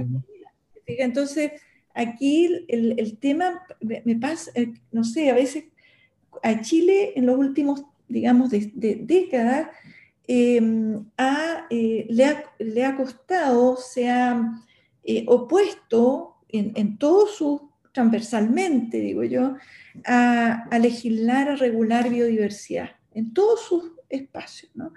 [0.86, 1.52] Entonces,
[1.94, 5.66] aquí el, el tema me, pasa, eh, no sé, a veces
[6.42, 9.68] a Chile en los últimos, digamos, de, décadas,
[10.28, 11.06] em,
[11.70, 14.62] eh, le, ha, le, ha, costado, se ha
[15.04, 19.56] eh, opuesto en, en, todo su, transversalmente, digo yo,
[20.06, 24.94] a, a, legislar, a regular biodiversidad, en todos sus espacios, ¿no?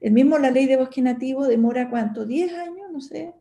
[0.00, 3.32] El mismo la ley de bosque nativo demora cuánto, 10 años, no sé,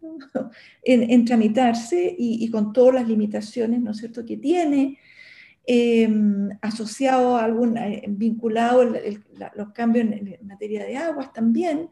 [0.84, 4.98] en, tramitarse y, con todas las limitaciones, ¿no es cierto?, que tiene,
[5.66, 8.84] em, asociado a algún, eh, vinculado
[9.56, 11.90] los cambios en, materia de aguas también,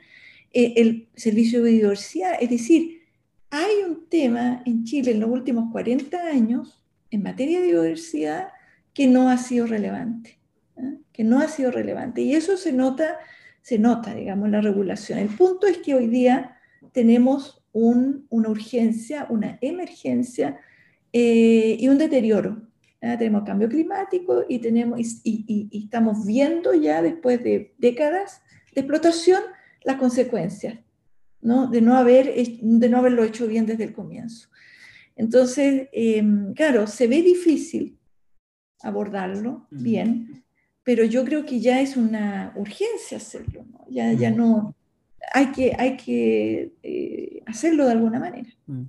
[0.51, 3.01] eh, el servicio de biodiversidad, es decir,
[3.49, 8.49] hay un tema en Chile en los últimos 40 años en materia de biodiversidad
[8.93, 10.39] que no ha sido relevante,
[10.75, 10.97] ¿eh?
[11.13, 12.21] que no ha sido relevante.
[12.21, 13.17] Y eso se nota
[13.67, 15.19] se nota, digamos, la regulación.
[15.19, 16.57] El punto es que hoy día
[16.93, 20.57] tenemos una urgencia, una emergencia
[21.11, 22.61] eh, y un deterioro.
[23.01, 28.41] Tenemos cambio climático y, tenemos, y, estamos viendo ya después de décadas
[28.73, 29.41] de explotación
[29.83, 30.79] las consecuencias
[31.41, 31.67] ¿no?
[31.67, 34.47] De, no haber, de no haberlo hecho bien desde el comienzo.
[35.17, 37.99] Entonces, em, claro, se ve difícil
[38.81, 40.45] abordarlo bien,
[40.87, 43.83] pero yo creo que ya es una urgencia hacerlo, ¿no?
[43.89, 44.73] Ya, ya no,
[45.33, 48.47] hay que, hay que eh, hacerlo de alguna manera.
[48.67, 48.83] Mm.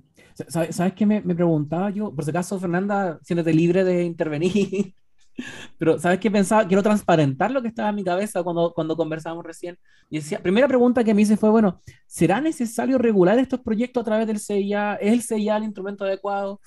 [0.47, 2.15] ¿Sabes, qué me, me, preguntaba yo?
[2.15, 4.93] Por si acaso, Fernanda, siéntete libre de intervenir,
[5.77, 6.65] pero ¿sabes qué pensaba?
[6.65, 9.77] Quiero transparentar lo que estaba en mi cabeza cuando, cuando conversábamos recién.
[10.09, 14.05] Y decía, primera pregunta que me hice fue, bueno, ¿será necesario regular estos proyectos a
[14.05, 14.95] través del CIA?
[15.01, 16.61] ¿Es el CIA el instrumento adecuado?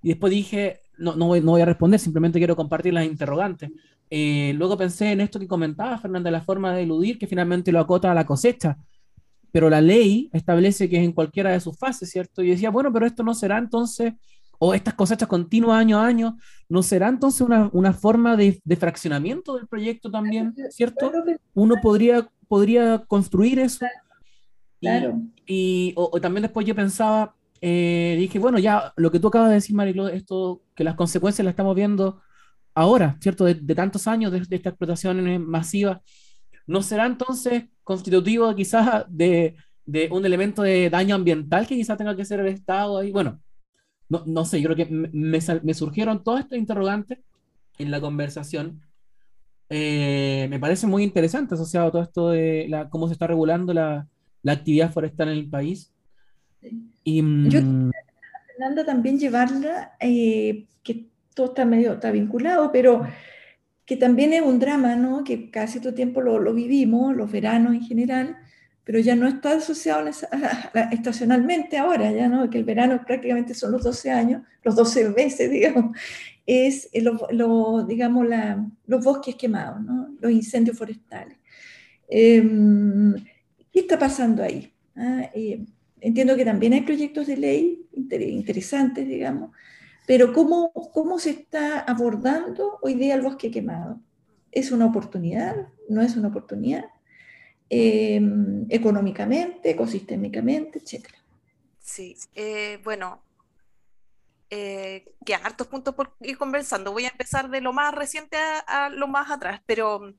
[0.00, 3.70] Y después dije, no, no, voy, no voy a responder, simplemente quiero compartir las interrogantes.
[4.10, 7.80] Eh, luego pensé en esto que comentaba Fernanda, la forma de eludir que finalmente lo
[7.80, 8.78] acota a la cosecha,
[9.50, 12.42] pero la ley establece que es en cualquiera de sus fases, ¿cierto?
[12.42, 14.12] Y decía, bueno, pero esto no será entonces,
[14.58, 16.36] o estas cosechas continuas año a año,
[16.68, 21.12] ¿no será entonces una, una forma de, de, fraccionamiento del proyecto también, ¿cierto?
[21.54, 23.86] Uno podría, podría construir eso.
[24.80, 25.20] Claro.
[25.46, 29.56] Y, o, también después yo pensaba, eh, dije, bueno, ya lo que tú acabas de
[29.56, 32.20] decir, Marilo, esto, que las consecuencias las estamos viendo
[32.74, 33.44] ahora, ¿cierto?
[33.44, 36.02] De, tantos años de, esta explotación masiva,
[36.66, 39.56] ¿no será entonces constitutivo quizás de,
[40.10, 43.12] un elemento de daño ambiental que quizás tenga que ser el Estado ahí?
[43.12, 43.40] Bueno,
[44.08, 47.18] no, no sé, yo creo que me, surgieron todas estas interrogantes
[47.78, 48.82] en la conversación.
[49.68, 53.74] Eh, me parece muy interesante asociado a todo esto de la, cómo se está regulando
[53.74, 54.06] la,
[54.42, 55.92] la actividad forestal en el país.
[57.04, 57.16] Y,
[57.48, 57.90] yo, mm,
[58.46, 63.06] Fernanda, también llevarla, eh, que todo está medio está vinculado, pero
[63.84, 65.22] que también es un drama, ¿no?
[65.22, 68.36] Que casi todo tiempo lo, lo vivimos, los veranos en general,
[68.86, 70.08] pero ya no está asociado
[70.92, 75.50] estacionalmente ahora, ya no, que el verano prácticamente son los 12 años, los 12 meses,
[75.50, 75.96] digamos,
[76.46, 76.88] es
[77.32, 80.14] lo, digamos, la, los bosques quemados, ¿no?
[80.20, 81.36] los incendios forestales.
[82.08, 83.14] Em,
[83.72, 84.72] ¿Qué está pasando ahí?
[84.94, 85.64] Ah, eh,
[86.06, 89.50] entiendo que también hay proyectos de ley interesantes, digamos,
[90.06, 93.98] pero ¿cómo, ¿cómo se está abordando hoy día el bosque quemado?
[94.52, 95.68] ¿Es una oportunidad?
[95.88, 96.84] ¿No es una oportunidad?
[97.68, 101.08] Em, económicamente, ecosistémicamente, etc.
[101.80, 103.20] Sí, eh, bueno,
[104.48, 106.92] eh, quedan hartos puntos por ir conversando.
[106.92, 108.36] Voy a empezar de lo más reciente
[108.68, 110.14] a lo más atrás, pero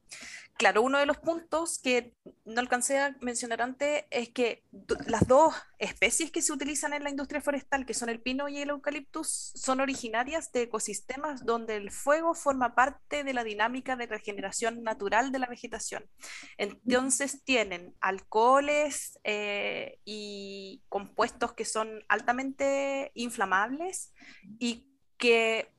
[0.57, 2.13] claro, uno de los puntos que
[2.45, 4.63] no alcancé a mencionar antes es que
[5.05, 8.57] las dos especies que se utilizan en la industria forestal, que son el pino y
[8.57, 14.07] el eucaliptus, son originarias de ecosistemas donde el fuego forma parte de la dinámica de
[14.07, 16.05] regeneración natural de la vegetación.
[16.57, 24.13] Entonces tienen alcoholes eh, y compuestos que son altamente inflamables
[24.59, 24.87] y
[25.17, 25.71] que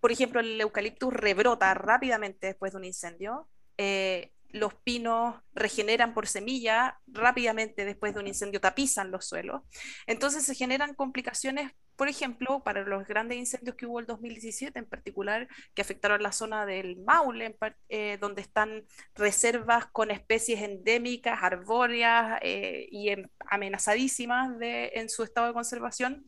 [0.00, 3.48] por ejemplo, el eucaliptus rebrota rápidamente después de un incendio,
[3.78, 9.62] eh, los pinos regeneran por semilla rápidamente después de un incendio, tapizan los suelos.
[10.06, 14.86] Entonces se generan complicaciones, por ejemplo, para los grandes incendios que hubo el 2017 en
[14.86, 17.56] particular, que afectaron la zona del Maule,
[17.88, 23.14] eh, donde están reservas con especies endémicas, arbóreas eh, y
[23.50, 26.24] amenazadísimas de, en su estado de conservación,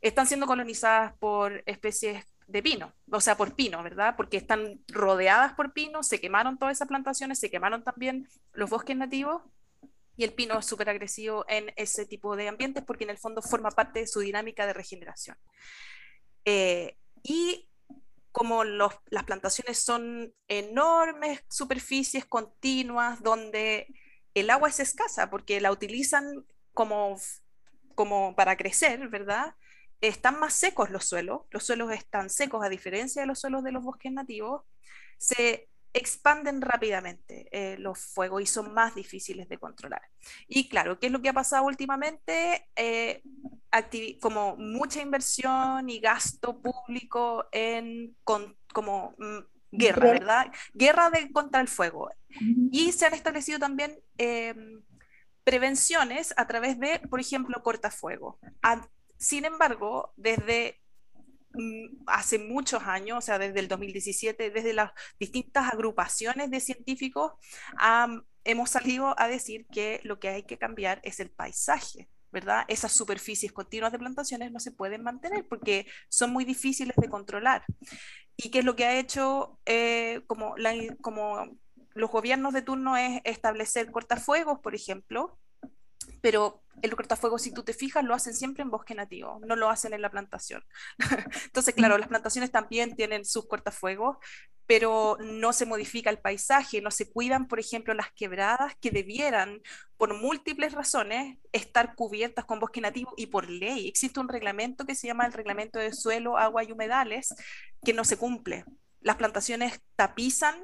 [0.00, 4.14] están siendo colonizadas por especies de pino, o sea, por pino, ¿verdad?
[4.16, 8.94] Porque están rodeadas por pino, se quemaron todas esas plantaciones, se quemaron también los bosques
[8.94, 9.42] nativos
[10.16, 13.40] y el pino es súper agresivo en ese tipo de ambientes porque en el fondo
[13.40, 15.36] forma parte de su dinámica de regeneración.
[16.44, 17.70] Eh, y
[18.32, 23.86] como las plantaciones son enormes superficies continuas donde
[24.34, 26.44] el agua es escasa porque la utilizan
[26.74, 27.18] como,
[27.94, 29.54] como para crecer, ¿verdad?
[30.02, 33.72] Están más secos los suelos, los suelos están secos a diferencia de los suelos de
[33.72, 34.62] los bosques nativos,
[35.16, 40.02] se expanden rápidamente eh, los fuegos y son más difíciles de controlar.
[40.48, 42.68] Y claro, ¿qué es lo que ha pasado últimamente?
[42.76, 43.22] Eh,
[44.20, 49.38] como mucha inversión y gasto público en como mm,
[49.70, 50.52] guerra, ¿verdad?
[50.74, 52.10] Guerra de, contra el fuego.
[52.70, 54.82] Y se han establecido también em,
[55.44, 58.38] prevenciones a través de, por ejemplo, cortafuego.
[59.22, 60.80] Sin embargo, desde
[61.54, 67.34] mm, hace muchos años, o sea, desde el 2017, desde las distintas agrupaciones de científicos,
[68.42, 72.08] hemos salido a decir que lo que hay que cambiar es el paisaje.
[72.32, 72.64] ¿verdad?
[72.66, 77.62] Esas superficies continuas de plantaciones no se pueden mantener porque son muy difíciles de controlar.
[78.36, 80.54] ¿Y qué es lo que ha hecho eh, como,
[81.02, 81.58] como
[81.94, 85.38] los gobiernos de turno es establecer cortafuegos, por ejemplo,
[86.20, 89.68] pero el cortafuego, si tú te fijas, lo hacen siempre en bosque nativo, no lo
[89.68, 90.64] hacen en la plantación.
[91.44, 94.16] Entonces, claro, las plantaciones también tienen sus cortafuegos,
[94.66, 99.60] pero no se modifica el paisaje, no se cuidan, por ejemplo, las quebradas que debieran,
[99.96, 103.88] por múltiples razones, estar cubiertas con bosque nativo y por ley.
[103.88, 107.34] Existe un reglamento que se llama el Reglamento de Suelo, Agua y Humedales,
[107.84, 108.64] que no se cumple.
[109.00, 110.56] Las plantaciones tapizan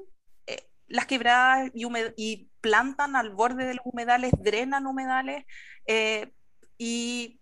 [0.47, 1.87] eh, las quebradas y,
[2.17, 5.45] y plantan al borde de los humedales, drenan humedales
[5.87, 6.33] eh,
[6.77, 7.41] y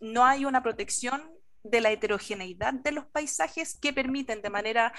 [0.00, 1.22] no hay una protección
[1.62, 4.92] de la heterogeneidad de los paisajes que permiten de manera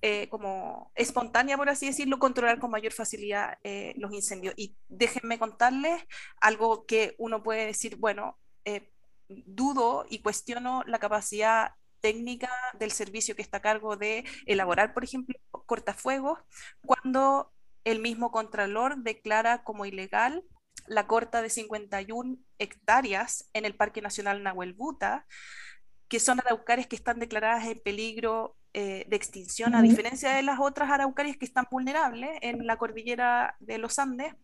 [0.00, 4.54] eh, como espontánea, por así decirlo, controlar con mayor facilidad eh, los incendios.
[4.56, 6.02] Y déjenme contarles
[6.40, 8.38] algo que uno puede decir, bueno,
[9.28, 11.72] dudo y cuestiono la capacidad
[12.02, 16.40] técnica del servicio que está a cargo de elaborar, por ejemplo, cortafuegos,
[16.84, 17.52] cuando
[17.84, 20.44] el mismo Contralor declara como ilegal
[20.86, 25.26] la corta de 51 hectáreas en el Parque Nacional Nahuel Buta,
[26.08, 30.58] que son araucarias que están declaradas en peligro eh, de extinción, a diferencia de las
[30.60, 34.34] otras araucarias que están vulnerables en la cordillera de los Andes,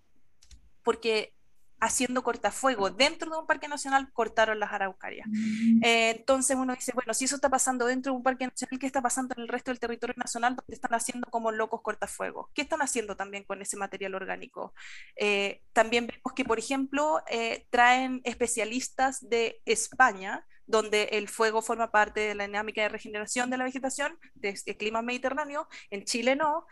[0.82, 1.34] porque
[1.81, 5.26] haciendo cortafuego dentro de un parque nacional, cortaron las araucarias.
[5.29, 5.85] Mm.
[5.85, 8.87] Eh, entonces uno dice, bueno, si eso está pasando dentro de un parque nacional, ¿qué
[8.87, 12.49] está pasando en el resto del territorio nacional donde están haciendo como locos cortafuegos?
[12.55, 14.74] ¿Qué están haciendo también con ese material orgánico?
[15.16, 21.91] Eh, también vemos que, por ejemplo, eh, traen especialistas de España, donde el fuego forma
[21.91, 26.66] parte de la dinámica de regeneración de la vegetación, del clima mediterráneo, en Chile no,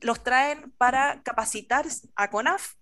[0.00, 2.74] los traen para capacitar a CONAF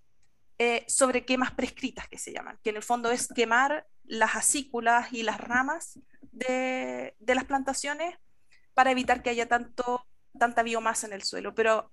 [0.59, 5.13] eh, sobre quemas prescritas que se llaman, que en el fondo es quemar las acículas
[5.13, 5.99] y las ramas
[6.33, 8.17] de, de las plantaciones
[8.75, 10.07] para evitar que haya tanto,
[10.39, 11.55] tanta biomasa en el suelo.
[11.55, 11.91] Pero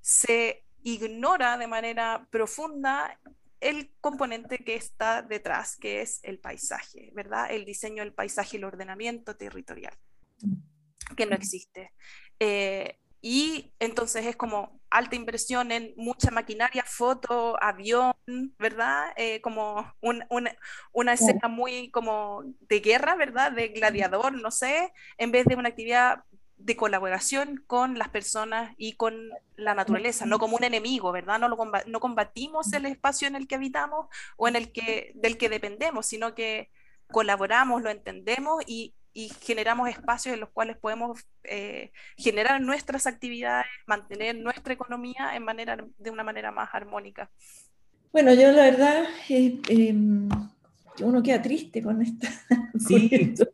[0.00, 3.18] se ignora de manera profunda
[3.60, 7.50] el componente que está detrás, que es el paisaje, ¿verdad?
[7.50, 9.96] El diseño del paisaje y el ordenamiento territorial,
[11.16, 11.92] que no existe.
[12.40, 18.12] Eh, y entonces es como alta inversión en mucha maquinaria, foto, avión,
[18.58, 19.12] ¿verdad?
[19.16, 23.52] Eh, como una escena muy como de guerra, ¿verdad?
[23.52, 26.24] De gladiador, no sé, en vez de una actividad
[26.56, 31.38] de colaboración con las personas y con la naturaleza, no como un enemigo, ¿verdad?
[31.38, 31.56] No, lo
[31.86, 34.06] no combatimos el espacio en el que habitamos
[34.36, 36.70] o en el que, del que dependemos, sino que
[37.10, 43.66] colaboramos, lo entendemos y, y generamos espacios en los cuales podemos eh, generar nuestras actividades,
[43.86, 47.30] mantener nuestra economía en manera, de una manera más armónica.
[48.12, 50.28] Bueno, yo la verdad, eh, em,
[51.00, 52.28] uno queda triste con, esta,
[52.88, 53.08] sí.
[53.12, 53.48] esto.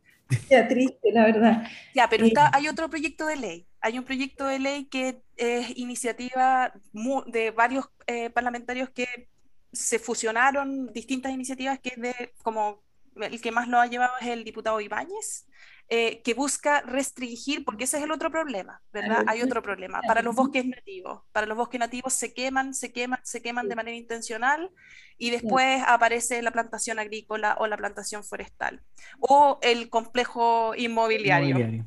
[0.50, 1.66] Ya triste, la verdad.
[1.94, 3.66] Ya, pero está, hay otro proyecto de ley.
[3.80, 6.72] Hay un proyecto de ley que es iniciativa
[7.26, 9.28] de varios eh, parlamentarios que
[9.72, 12.82] se fusionaron distintas iniciativas que es de como
[13.20, 15.46] el que más lo ha llevado es el diputado Ibáñez,
[15.90, 19.24] eh, que busca restringir, porque ese es el otro problema, ¿verdad?
[19.26, 20.02] Hay otro problema.
[20.02, 23.74] Para los bosques nativos, para los bosques nativos se queman, se queman, se queman de
[23.74, 24.70] manera intencional
[25.16, 28.82] y después aparece la plantación agrícola o la plantación forestal
[29.18, 31.86] o el complejo inmobiliario.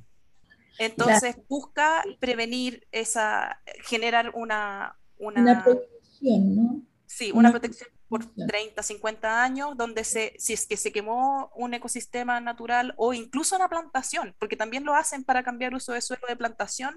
[0.79, 4.97] Entonces busca prevenir esa, generar una...
[5.19, 6.81] Una, protección, ¿no?
[7.05, 11.73] Sí, una protección por 30, 50 años, donde se, si es que se quemó un
[11.73, 16.27] ecosistema natural o incluso una plantación, porque también lo hacen para cambiar uso de suelo
[16.27, 16.93] de plantación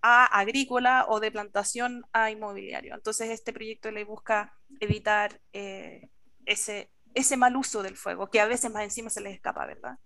[0.00, 2.94] a agrícola o de plantación a inmobiliario.
[2.94, 6.08] Entonces este proyecto le busca evitar eh,
[6.46, 9.98] ese, ese mal uso del fuego, que a veces más encima se les escapa, ¿verdad?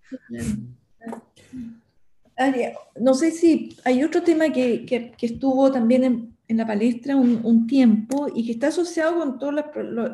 [2.99, 7.16] No sé si hay otro tema que, que, que estuvo también en, en la palestra
[7.16, 9.50] un, tiempo y que está asociado con todo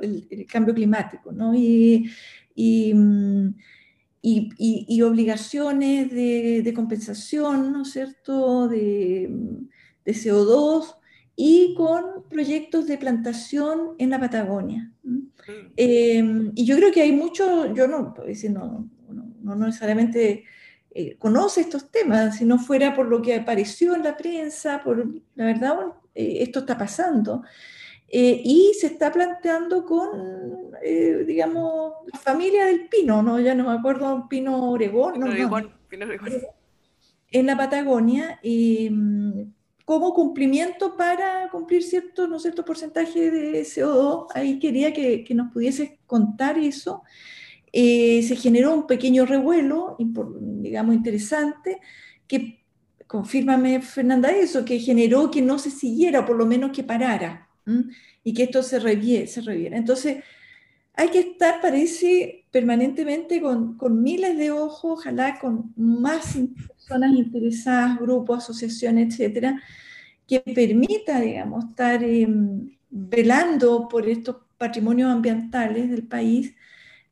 [0.02, 1.54] el, cambio climático, ¿no?
[1.54, 2.10] Y,
[2.54, 3.54] y, mm,
[4.22, 9.28] y, obligaciones de, de, compensación, ¿no es cierto?, de,
[10.04, 10.96] de, CO2
[11.36, 14.92] y con proyectos de plantación en la Patagonia.
[15.02, 15.18] Mm.
[15.76, 18.14] Eh, y yo creo que hay mucho, yo no,
[18.48, 18.84] no,
[19.42, 20.44] no, no necesariamente
[20.90, 25.06] eh, conoce estos temas, si no fuera por lo que apareció en la prensa, por
[25.34, 25.76] la verdad,
[26.18, 27.42] eh, esto está pasando.
[28.08, 30.70] Eh, y se está planteando con,
[31.26, 33.38] digamos, la familia del pino, ¿no?
[33.38, 36.32] Ya no me acuerdo, pino Oregón, pino Oregón, Pino Oregón.
[37.30, 38.40] En la Patagonia,
[39.84, 44.28] como cumplimiento para cumplir cierto, ¿no cierto porcentaje de CO2.
[44.34, 47.02] Ahí quería que, que nos pudiese contar eso.
[47.72, 51.80] Eh, se generó un pequeño revuelo, digamos, interesante,
[52.26, 52.64] que,
[53.08, 57.48] confírmame Fernanda eso, que generó que no se siguiera, por lo menos que parara,
[58.22, 59.76] y que esto se reviera.
[59.76, 60.22] Entonces,
[60.94, 66.36] hay que estar, parece, permanentemente con, con, miles de ojos, ojalá con más
[66.66, 69.60] personas interesadas, grupos, asociaciones, etcétera,
[70.26, 76.54] que permita, digamos, estar em, velando por estos patrimonios ambientales del país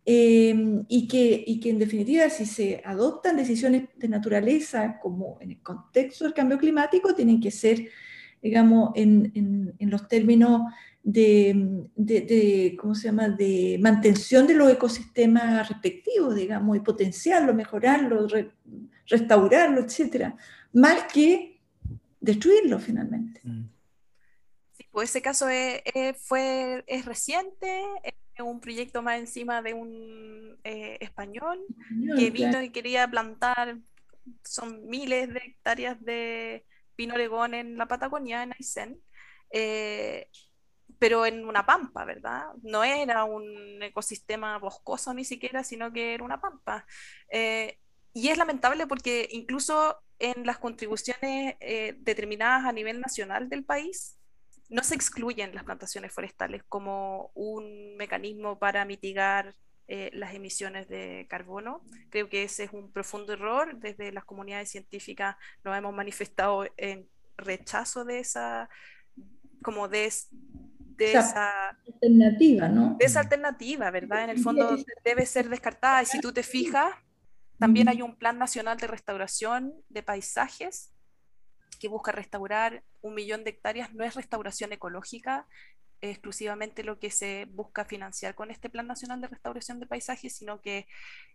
[0.09, 5.51] Em, y, que, y que en definitiva si se adoptan decisiones de naturaleza como en
[5.51, 7.89] el contexto del cambio climático, tienen que ser,
[8.41, 9.33] digamos, en,
[9.77, 10.63] en, los términos
[11.03, 18.29] de, de, ¿cómo se llama?, de mantención de los ecosistemas respectivos, digamos, y potenciarlo, mejorarlo,
[19.09, 20.37] restaurarlo, etcétera,
[20.73, 21.59] más que
[22.21, 23.41] destruirlo finalmente.
[23.43, 23.76] Mm.
[24.97, 25.83] Pues ese caso es,
[26.23, 27.85] fue, es reciente,
[28.39, 31.63] un proyecto más encima de un eh, español
[32.17, 33.77] que vino y quería plantar,
[34.43, 38.99] son miles de hectáreas de pino oregón en la Patagonia, en Aysén,
[39.51, 40.31] eh,
[40.99, 42.47] pero en una pampa, ¿verdad?
[42.63, 46.87] No era un ecosistema boscoso ni siquiera, sino que era una pampa.
[47.31, 47.79] Eh,
[48.15, 51.57] y es lamentable porque incluso en las contribuciones
[51.99, 54.16] determinadas a nivel nacional del país,
[54.69, 59.55] no se excluyen las plantaciones forestales como un mecanismo para mitigar
[59.89, 61.83] eh, las emisiones de carbono.
[62.11, 63.79] Creo que ese es un profundo error.
[63.79, 68.69] Desde las comunidades científicas nos hemos manifestado en rechazo de esa,
[69.63, 70.13] como de,
[70.97, 72.97] de esa, alternativa, ¿no?
[72.99, 74.25] De esa alternativa, ¿verdad?
[74.25, 76.03] En el fondo debe ser descartada.
[76.03, 76.93] Y si tú te fijas,
[77.59, 80.96] también hay un plan nacional de restauración de paisajes
[81.81, 85.47] que busca restaurar un millón de hectáreas no es restauración ecológica,
[86.01, 90.61] exclusivamente lo que se busca financiar con este Plan Nacional de Restauración de Paisajes, sino
[90.61, 90.87] que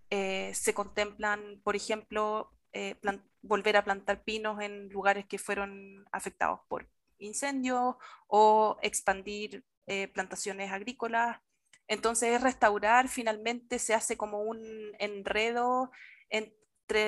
[0.09, 2.95] eh, se contemplan, por ejemplo, eh,
[3.41, 7.95] volver a plantar pinos en lugares que fueron afectados por incendios
[8.27, 11.39] o expandir eh, plantaciones agrícolas.
[11.87, 14.61] Entonces, restaurar finalmente se hace como un
[14.99, 15.91] enredo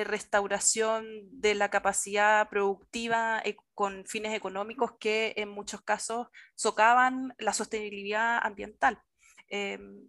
[0.04, 7.52] restauración de la capacidad productiva e, con fines económicos que en muchos casos socavan la
[7.52, 9.00] sostenibilidad ambiental.
[9.48, 10.08] Em,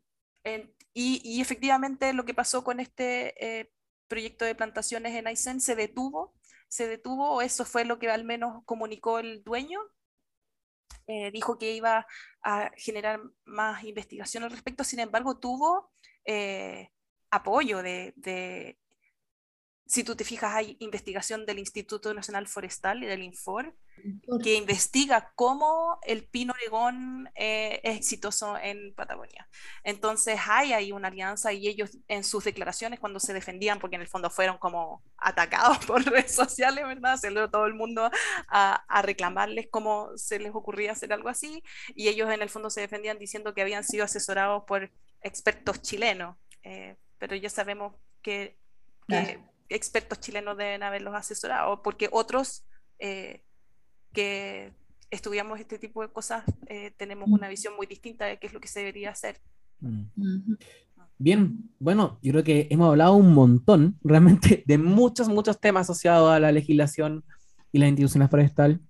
[0.94, 3.72] y, efectivamente lo que pasó con este eh,
[4.08, 6.34] proyecto de plantaciones en Aysén se detuvo,
[6.68, 9.80] se detuvo, eso fue lo que al menos comunicó el dueño.
[11.08, 12.08] Eh, dijo que iba
[12.44, 15.92] a generar más investigación al respecto, sin embargo tuvo
[16.26, 16.90] eh,
[17.32, 18.14] apoyo de,
[19.88, 23.76] si tú te fijas, hay investigación del Instituto Nacional Forestal y del INFOR
[24.44, 29.48] que investiga cómo el pino oregón eh, es exitoso en Patagonia.
[29.84, 34.02] Entonces hay ahí una alianza y ellos en sus declaraciones cuando se defendían, porque en
[34.02, 37.18] el fondo fueron como atacados por redes sociales, ¿verdad?
[37.18, 38.10] Se lo todo el mundo
[38.48, 41.64] a, a, reclamarles cómo se les ocurría hacer algo así
[41.96, 46.36] y ellos en el fondo se defendían diciendo que habían sido asesorados por expertos chilenos,
[46.64, 48.58] eh, pero ya sabemos que...
[49.08, 49.40] que
[49.70, 52.66] expertos chilenos deben haberlos asesorado, porque otros
[53.00, 53.44] eh,
[54.14, 54.74] que
[55.12, 58.60] estudiamos este tipo de cosas eh, tenemos una visión muy distinta de qué es lo
[58.60, 59.40] que se debería hacer.
[59.80, 60.56] Mm.
[61.18, 66.30] Bien, bueno, yo creo que hemos hablado un montón, realmente, de muchos, muchos temas asociados
[66.30, 67.24] a la legislación
[67.72, 68.82] y la instituciones forestal.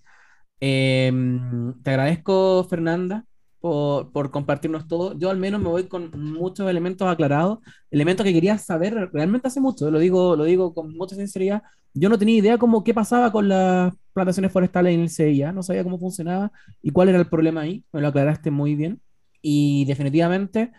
[0.60, 3.26] Em, te agradezco, Fernanda,
[3.66, 5.18] por, compartirnos todo.
[5.18, 7.60] Yo al menos me voy con muchos elementos aclarados,
[7.90, 11.64] elementos que quería saber realmente hace mucho, lo digo, lo digo con mucha sinceridad.
[11.94, 15.64] Yo no tenía idea cómo qué pasaba con las plantaciones forestales en el CIA, no
[15.64, 16.52] sabía cómo funcionaba
[16.84, 19.02] y cuál era el problema ahí, me lo aclaraste muy bien.
[19.42, 20.72] Y definitivamente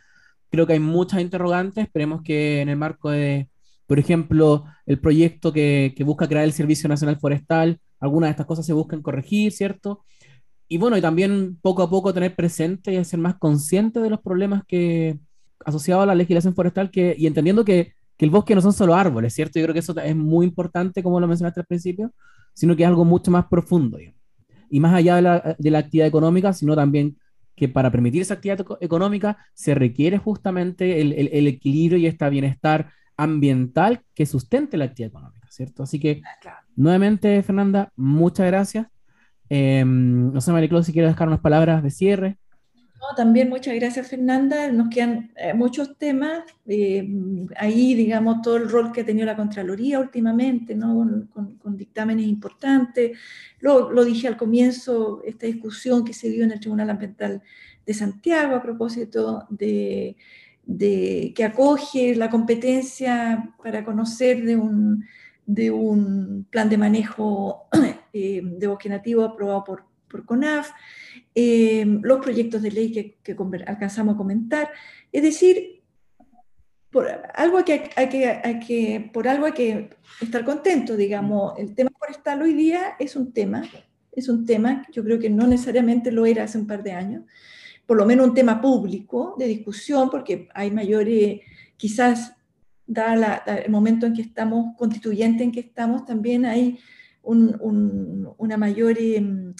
[0.50, 3.48] creo que hay muchas interrogantes, esperemos que en el marco de,
[3.88, 8.46] por ejemplo, el proyecto que, que busca crear el Servicio Nacional Forestal, algunas de estas
[8.46, 10.04] cosas se busquen corregir, ¿cierto?
[10.68, 14.20] Y bueno, y también poco a poco tener presente y ser más consciente de los
[14.20, 15.18] problemas que
[15.64, 18.94] asociados a la legislación forestal que, y entendiendo que, que, el bosque no son solo
[18.94, 19.58] árboles, ¿cierto?
[19.58, 22.12] Yo creo que eso es muy importante, como lo mencionaste al principio,
[22.54, 23.98] sino que es algo mucho más profundo.
[24.70, 27.16] Y más allá de la, de la, actividad económica, sino también
[27.54, 32.28] que para permitir esa actividad económica se requiere justamente el, el, el equilibrio y este
[32.28, 35.82] bienestar ambiental que sustente la actividad económica, ¿cierto?
[35.84, 36.22] Así que,
[36.74, 38.86] nuevamente, Fernanda, muchas gracias.
[39.48, 42.38] Em, no sé, Mariclo, si quieres dejar unas palabras de cierre.
[43.00, 44.72] No, también muchas gracias, Fernanda.
[44.72, 46.44] Nos quedan eh, muchos temas.
[46.66, 47.08] Eh,
[47.56, 51.28] ahí, digamos, todo el rol que ha tenido la Contraloría últimamente, ¿no?
[51.32, 53.18] con, dictámenes importantes.
[53.60, 57.42] Lo, lo, dije al comienzo, esta discusión que se dio en el Tribunal Ambiental
[57.84, 60.16] de Santiago a propósito de,
[60.64, 65.04] de que acoge la competencia para conocer de un
[65.46, 67.68] de un plan de manejo
[68.16, 70.70] eh, de bosque nativo aprobado por, por CONAF,
[71.34, 73.36] eh, los proyectos de ley que, que,
[73.66, 74.70] alcanzamos a comentar.
[75.12, 75.82] Es decir,
[76.90, 79.90] por algo, que, hay que, hay que, por algo hay que
[80.20, 81.58] estar contento, digamos.
[81.58, 83.62] El tema forestal hoy día es un tema,
[84.12, 87.24] es un tema, yo creo que no necesariamente lo era hace un par de años,
[87.84, 91.40] por lo menos un tema público de discusión, porque hay mayores,
[91.76, 92.32] quizás
[92.86, 96.78] da el momento en que estamos, constituyente en que estamos, también hay
[97.26, 99.54] una mayor em,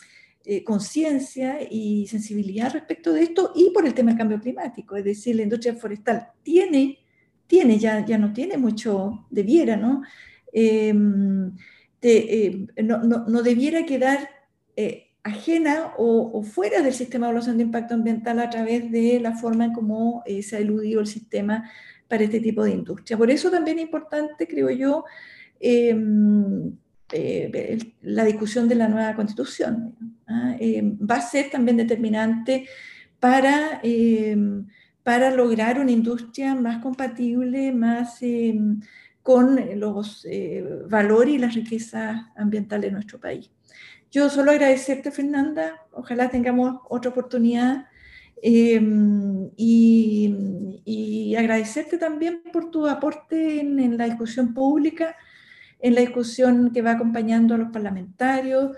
[0.48, 4.94] eh, conciencia y sensibilidad respecto de esto y por el tema del cambio climático.
[4.94, 7.00] Es decir, la industria forestal tiene,
[7.48, 10.02] tiene ya, ya no tiene mucho, debiera, ¿no?
[10.52, 11.52] Em,
[12.00, 14.30] em, no, no, debiera quedar
[14.76, 19.18] eh, ajena o, o, fuera del sistema de evaluación de impacto ambiental a través de
[19.18, 21.68] la forma en cómo eh, se ha eludido el sistema
[22.06, 23.18] para este tipo de industria.
[23.18, 25.04] Por eso también es importante, creo yo,
[27.12, 29.94] eh, la discusión de la nueva constitución.
[30.26, 30.56] ¿ah?
[30.58, 32.66] Em, va a ser también determinante
[33.20, 34.66] para, em,
[35.02, 38.20] para lograr una industria más compatible, más
[39.22, 43.50] con los eh, valores y las riquezas ambientales de nuestro país.
[44.10, 45.82] Yo solo agradecerte, Fernanda.
[45.92, 47.86] Ojalá tengamos otra oportunidad
[48.42, 55.16] Em, y, agradecerte también por tu aporte en, la discusión pública,
[55.80, 58.76] en la discusión que va acompañando a los parlamentarios,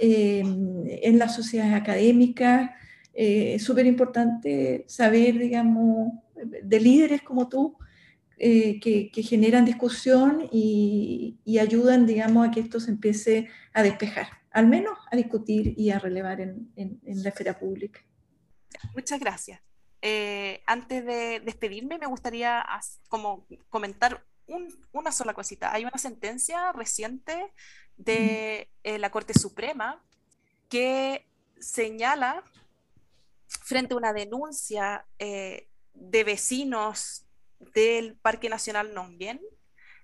[0.00, 2.70] em, en las sociedades académicas.
[3.14, 6.12] Eh, es súper importante saber, digamos,
[6.62, 7.76] de líderes como tú,
[8.38, 14.66] eh, que, generan discusión y, ayudan, digamos, a que esto se empiece a despejar, al
[14.66, 18.00] menos a discutir y a relevar en la esfera pública.
[18.94, 19.60] Muchas gracias.
[20.02, 22.64] Eh, antes de despedirme, me gustaría
[23.08, 24.24] como comentar
[24.92, 25.72] una sola cosita.
[25.72, 27.52] Hay una sentencia reciente
[27.96, 30.02] de eh, la Corte Suprema
[30.68, 31.28] que
[31.58, 32.44] señala
[33.48, 37.26] frente a una denuncia eh, de vecinos
[37.74, 39.40] del Parque Nacional Nombien,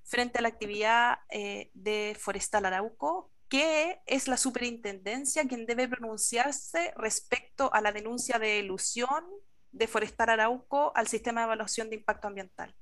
[0.04, 7.72] frente a la actividad de Forestal Arauco, que es la superintendencia quien debe pronunciarse respecto
[7.72, 9.24] a la denuncia de ilusión
[9.70, 12.74] de Forestal Arauco al sistema de evaluación de impacto ambiental.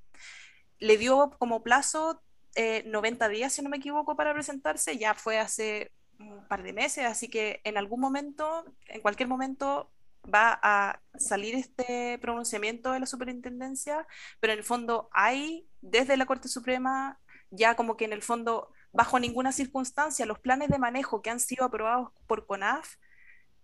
[0.78, 2.20] Le dio como plazo
[2.56, 6.72] 90 eh, días, si no me equivoco, para presentarse, ya fue hace un par de
[6.72, 9.90] meses, así que en algún momento, en cualquier momento,
[10.32, 14.06] va a salir este pronunciamiento de la superintendencia,
[14.40, 17.18] pero en el fondo hay desde la Corte Suprema
[17.50, 21.40] ya como que en el fondo bajo ninguna circunstancia los planes de manejo que han
[21.40, 22.96] sido aprobados por CONAF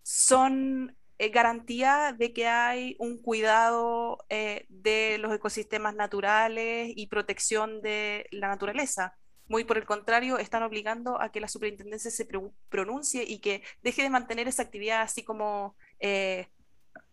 [0.02, 0.96] son
[1.28, 8.48] garantía de que hay un cuidado eh, de los ecosistemas naturales y protección de la
[8.48, 9.14] naturaleza.
[9.46, 12.26] Muy por el contrario, están obligando a que la superintendencia se
[12.68, 16.46] pronuncie y que deje de mantener esa actividad así como eh,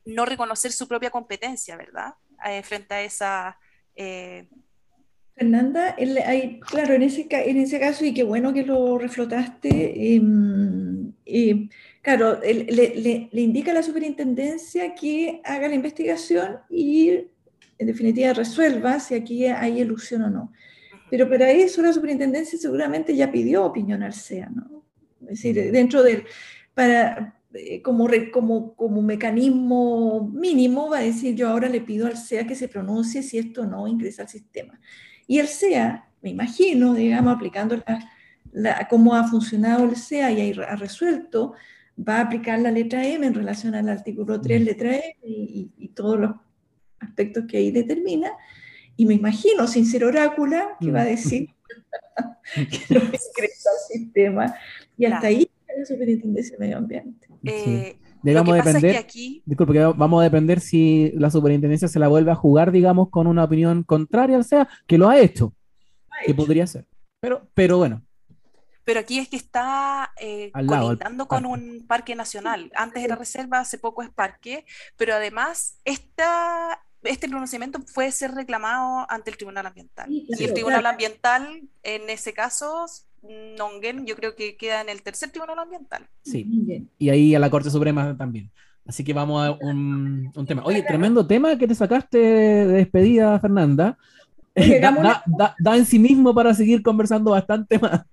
[0.06, 2.14] no reconocer su propia competencia, ¿verdad?
[2.64, 3.58] frente a esa
[5.38, 5.96] Fernanda,
[6.68, 10.20] claro, en ese, en ese caso, y qué bueno que lo reflotaste,
[11.28, 11.70] em,
[12.02, 17.28] claro, le, indica a la superintendencia que haga la investigación y,
[17.78, 20.52] en definitiva, resuelva si aquí hay ilusión o no.
[21.10, 24.84] Pero para eso la superintendencia seguramente ya pidió opinión al SEA, ¿no?
[25.22, 26.26] Es decir, dentro del,
[26.74, 32.18] para, eh, como, como, como mecanismo mínimo, va a decir yo ahora le pido al
[32.18, 34.80] SEA que se pronuncie si esto no ingresa al sistema.
[35.28, 37.76] Y el SEA, me imagino, digamos, aplicando
[38.52, 41.54] la, cómo ha funcionado el SEA y ha resuelto,
[41.98, 46.20] va a aplicar la letra M en relación al artículo 3, letra M y, todos
[46.20, 46.32] los
[47.00, 48.32] aspectos que ahí determina.
[48.96, 51.08] Y me imagino, sin ser orácula, que va a mm.
[51.08, 51.50] decir
[52.56, 54.56] que lo ingresa al sistema.
[54.98, 57.28] Y hasta ahí la superintendencia de medio ambiente.
[57.44, 59.06] Eh, vamos a depender,
[59.46, 63.44] disculpe, vamos a depender si la superintendencia se la vuelve a jugar, digamos, con una
[63.44, 65.54] opinión contraria, o sea, que lo ha hecho,
[66.26, 66.86] que podría ser.
[67.20, 68.07] Pero, pero bueno.
[68.88, 72.72] Pero aquí es que está eh, conectando con un parque nacional.
[72.74, 74.64] Antes era reserva, hace poco es parque,
[74.96, 80.08] pero además esta, este pronunciamiento puede ser reclamado ante el Tribunal Ambiental.
[80.10, 82.86] y el Tribunal Ambiental, en ese caso,
[83.58, 86.08] Nongen, yo creo que queda en el tercer tribunal ambiental.
[86.24, 88.50] Sí, y ahí a la Corte Suprema también.
[88.86, 90.64] Así que vamos a un, tema.
[90.64, 93.98] Oye, tremendo tema que te sacaste de despedida, Fernanda.
[95.60, 98.06] da, en sí mismo para seguir conversando bastante más.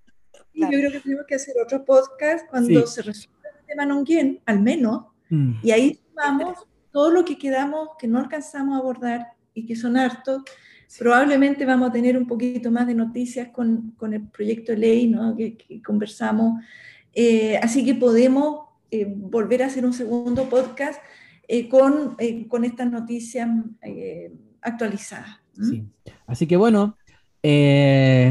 [0.55, 4.61] Yo creo que tenemos que hacer otro podcast cuando se resuelva el tema Nongen, al
[4.61, 5.55] menos, mm.
[5.63, 9.97] y ahí vamos todo lo que quedamos, que no alcanzamos a abordar y que son
[9.97, 10.43] hartos,
[10.99, 15.09] Probablemente vamos a tener un poquito más de noticias con, con el proyecto de ley
[15.09, 15.37] ¿no?
[15.37, 16.63] que, conversamos.
[17.13, 21.01] Eh, así que podemos eh, volver a hacer un segundo podcast
[21.49, 22.17] eh, con,
[22.49, 23.49] con, estas noticias
[24.61, 25.41] actualizadas.
[25.53, 25.85] Sí.
[26.27, 26.97] Así que bueno,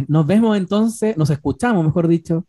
[0.08, 2.46] nos vemos entonces, nos escuchamos, mejor dicho,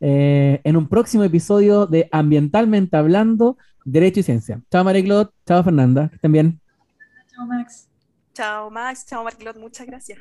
[0.00, 4.60] en un próximo episodio de Ambientalmente Hablando, Derecho y Ciencia.
[4.70, 6.60] Chao María chao Fernanda, que estén bien.
[7.34, 7.88] Chao Max.
[8.34, 10.18] Chao Max, chao Marquilot, muchas gracias.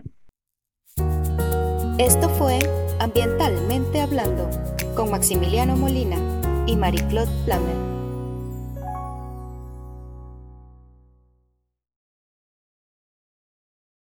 [1.98, 2.60] Esto fue
[3.00, 4.50] Ambientalmente Hablando
[4.96, 6.18] con Maximiliano Molina
[6.68, 7.95] y Marie-Claude Plamer.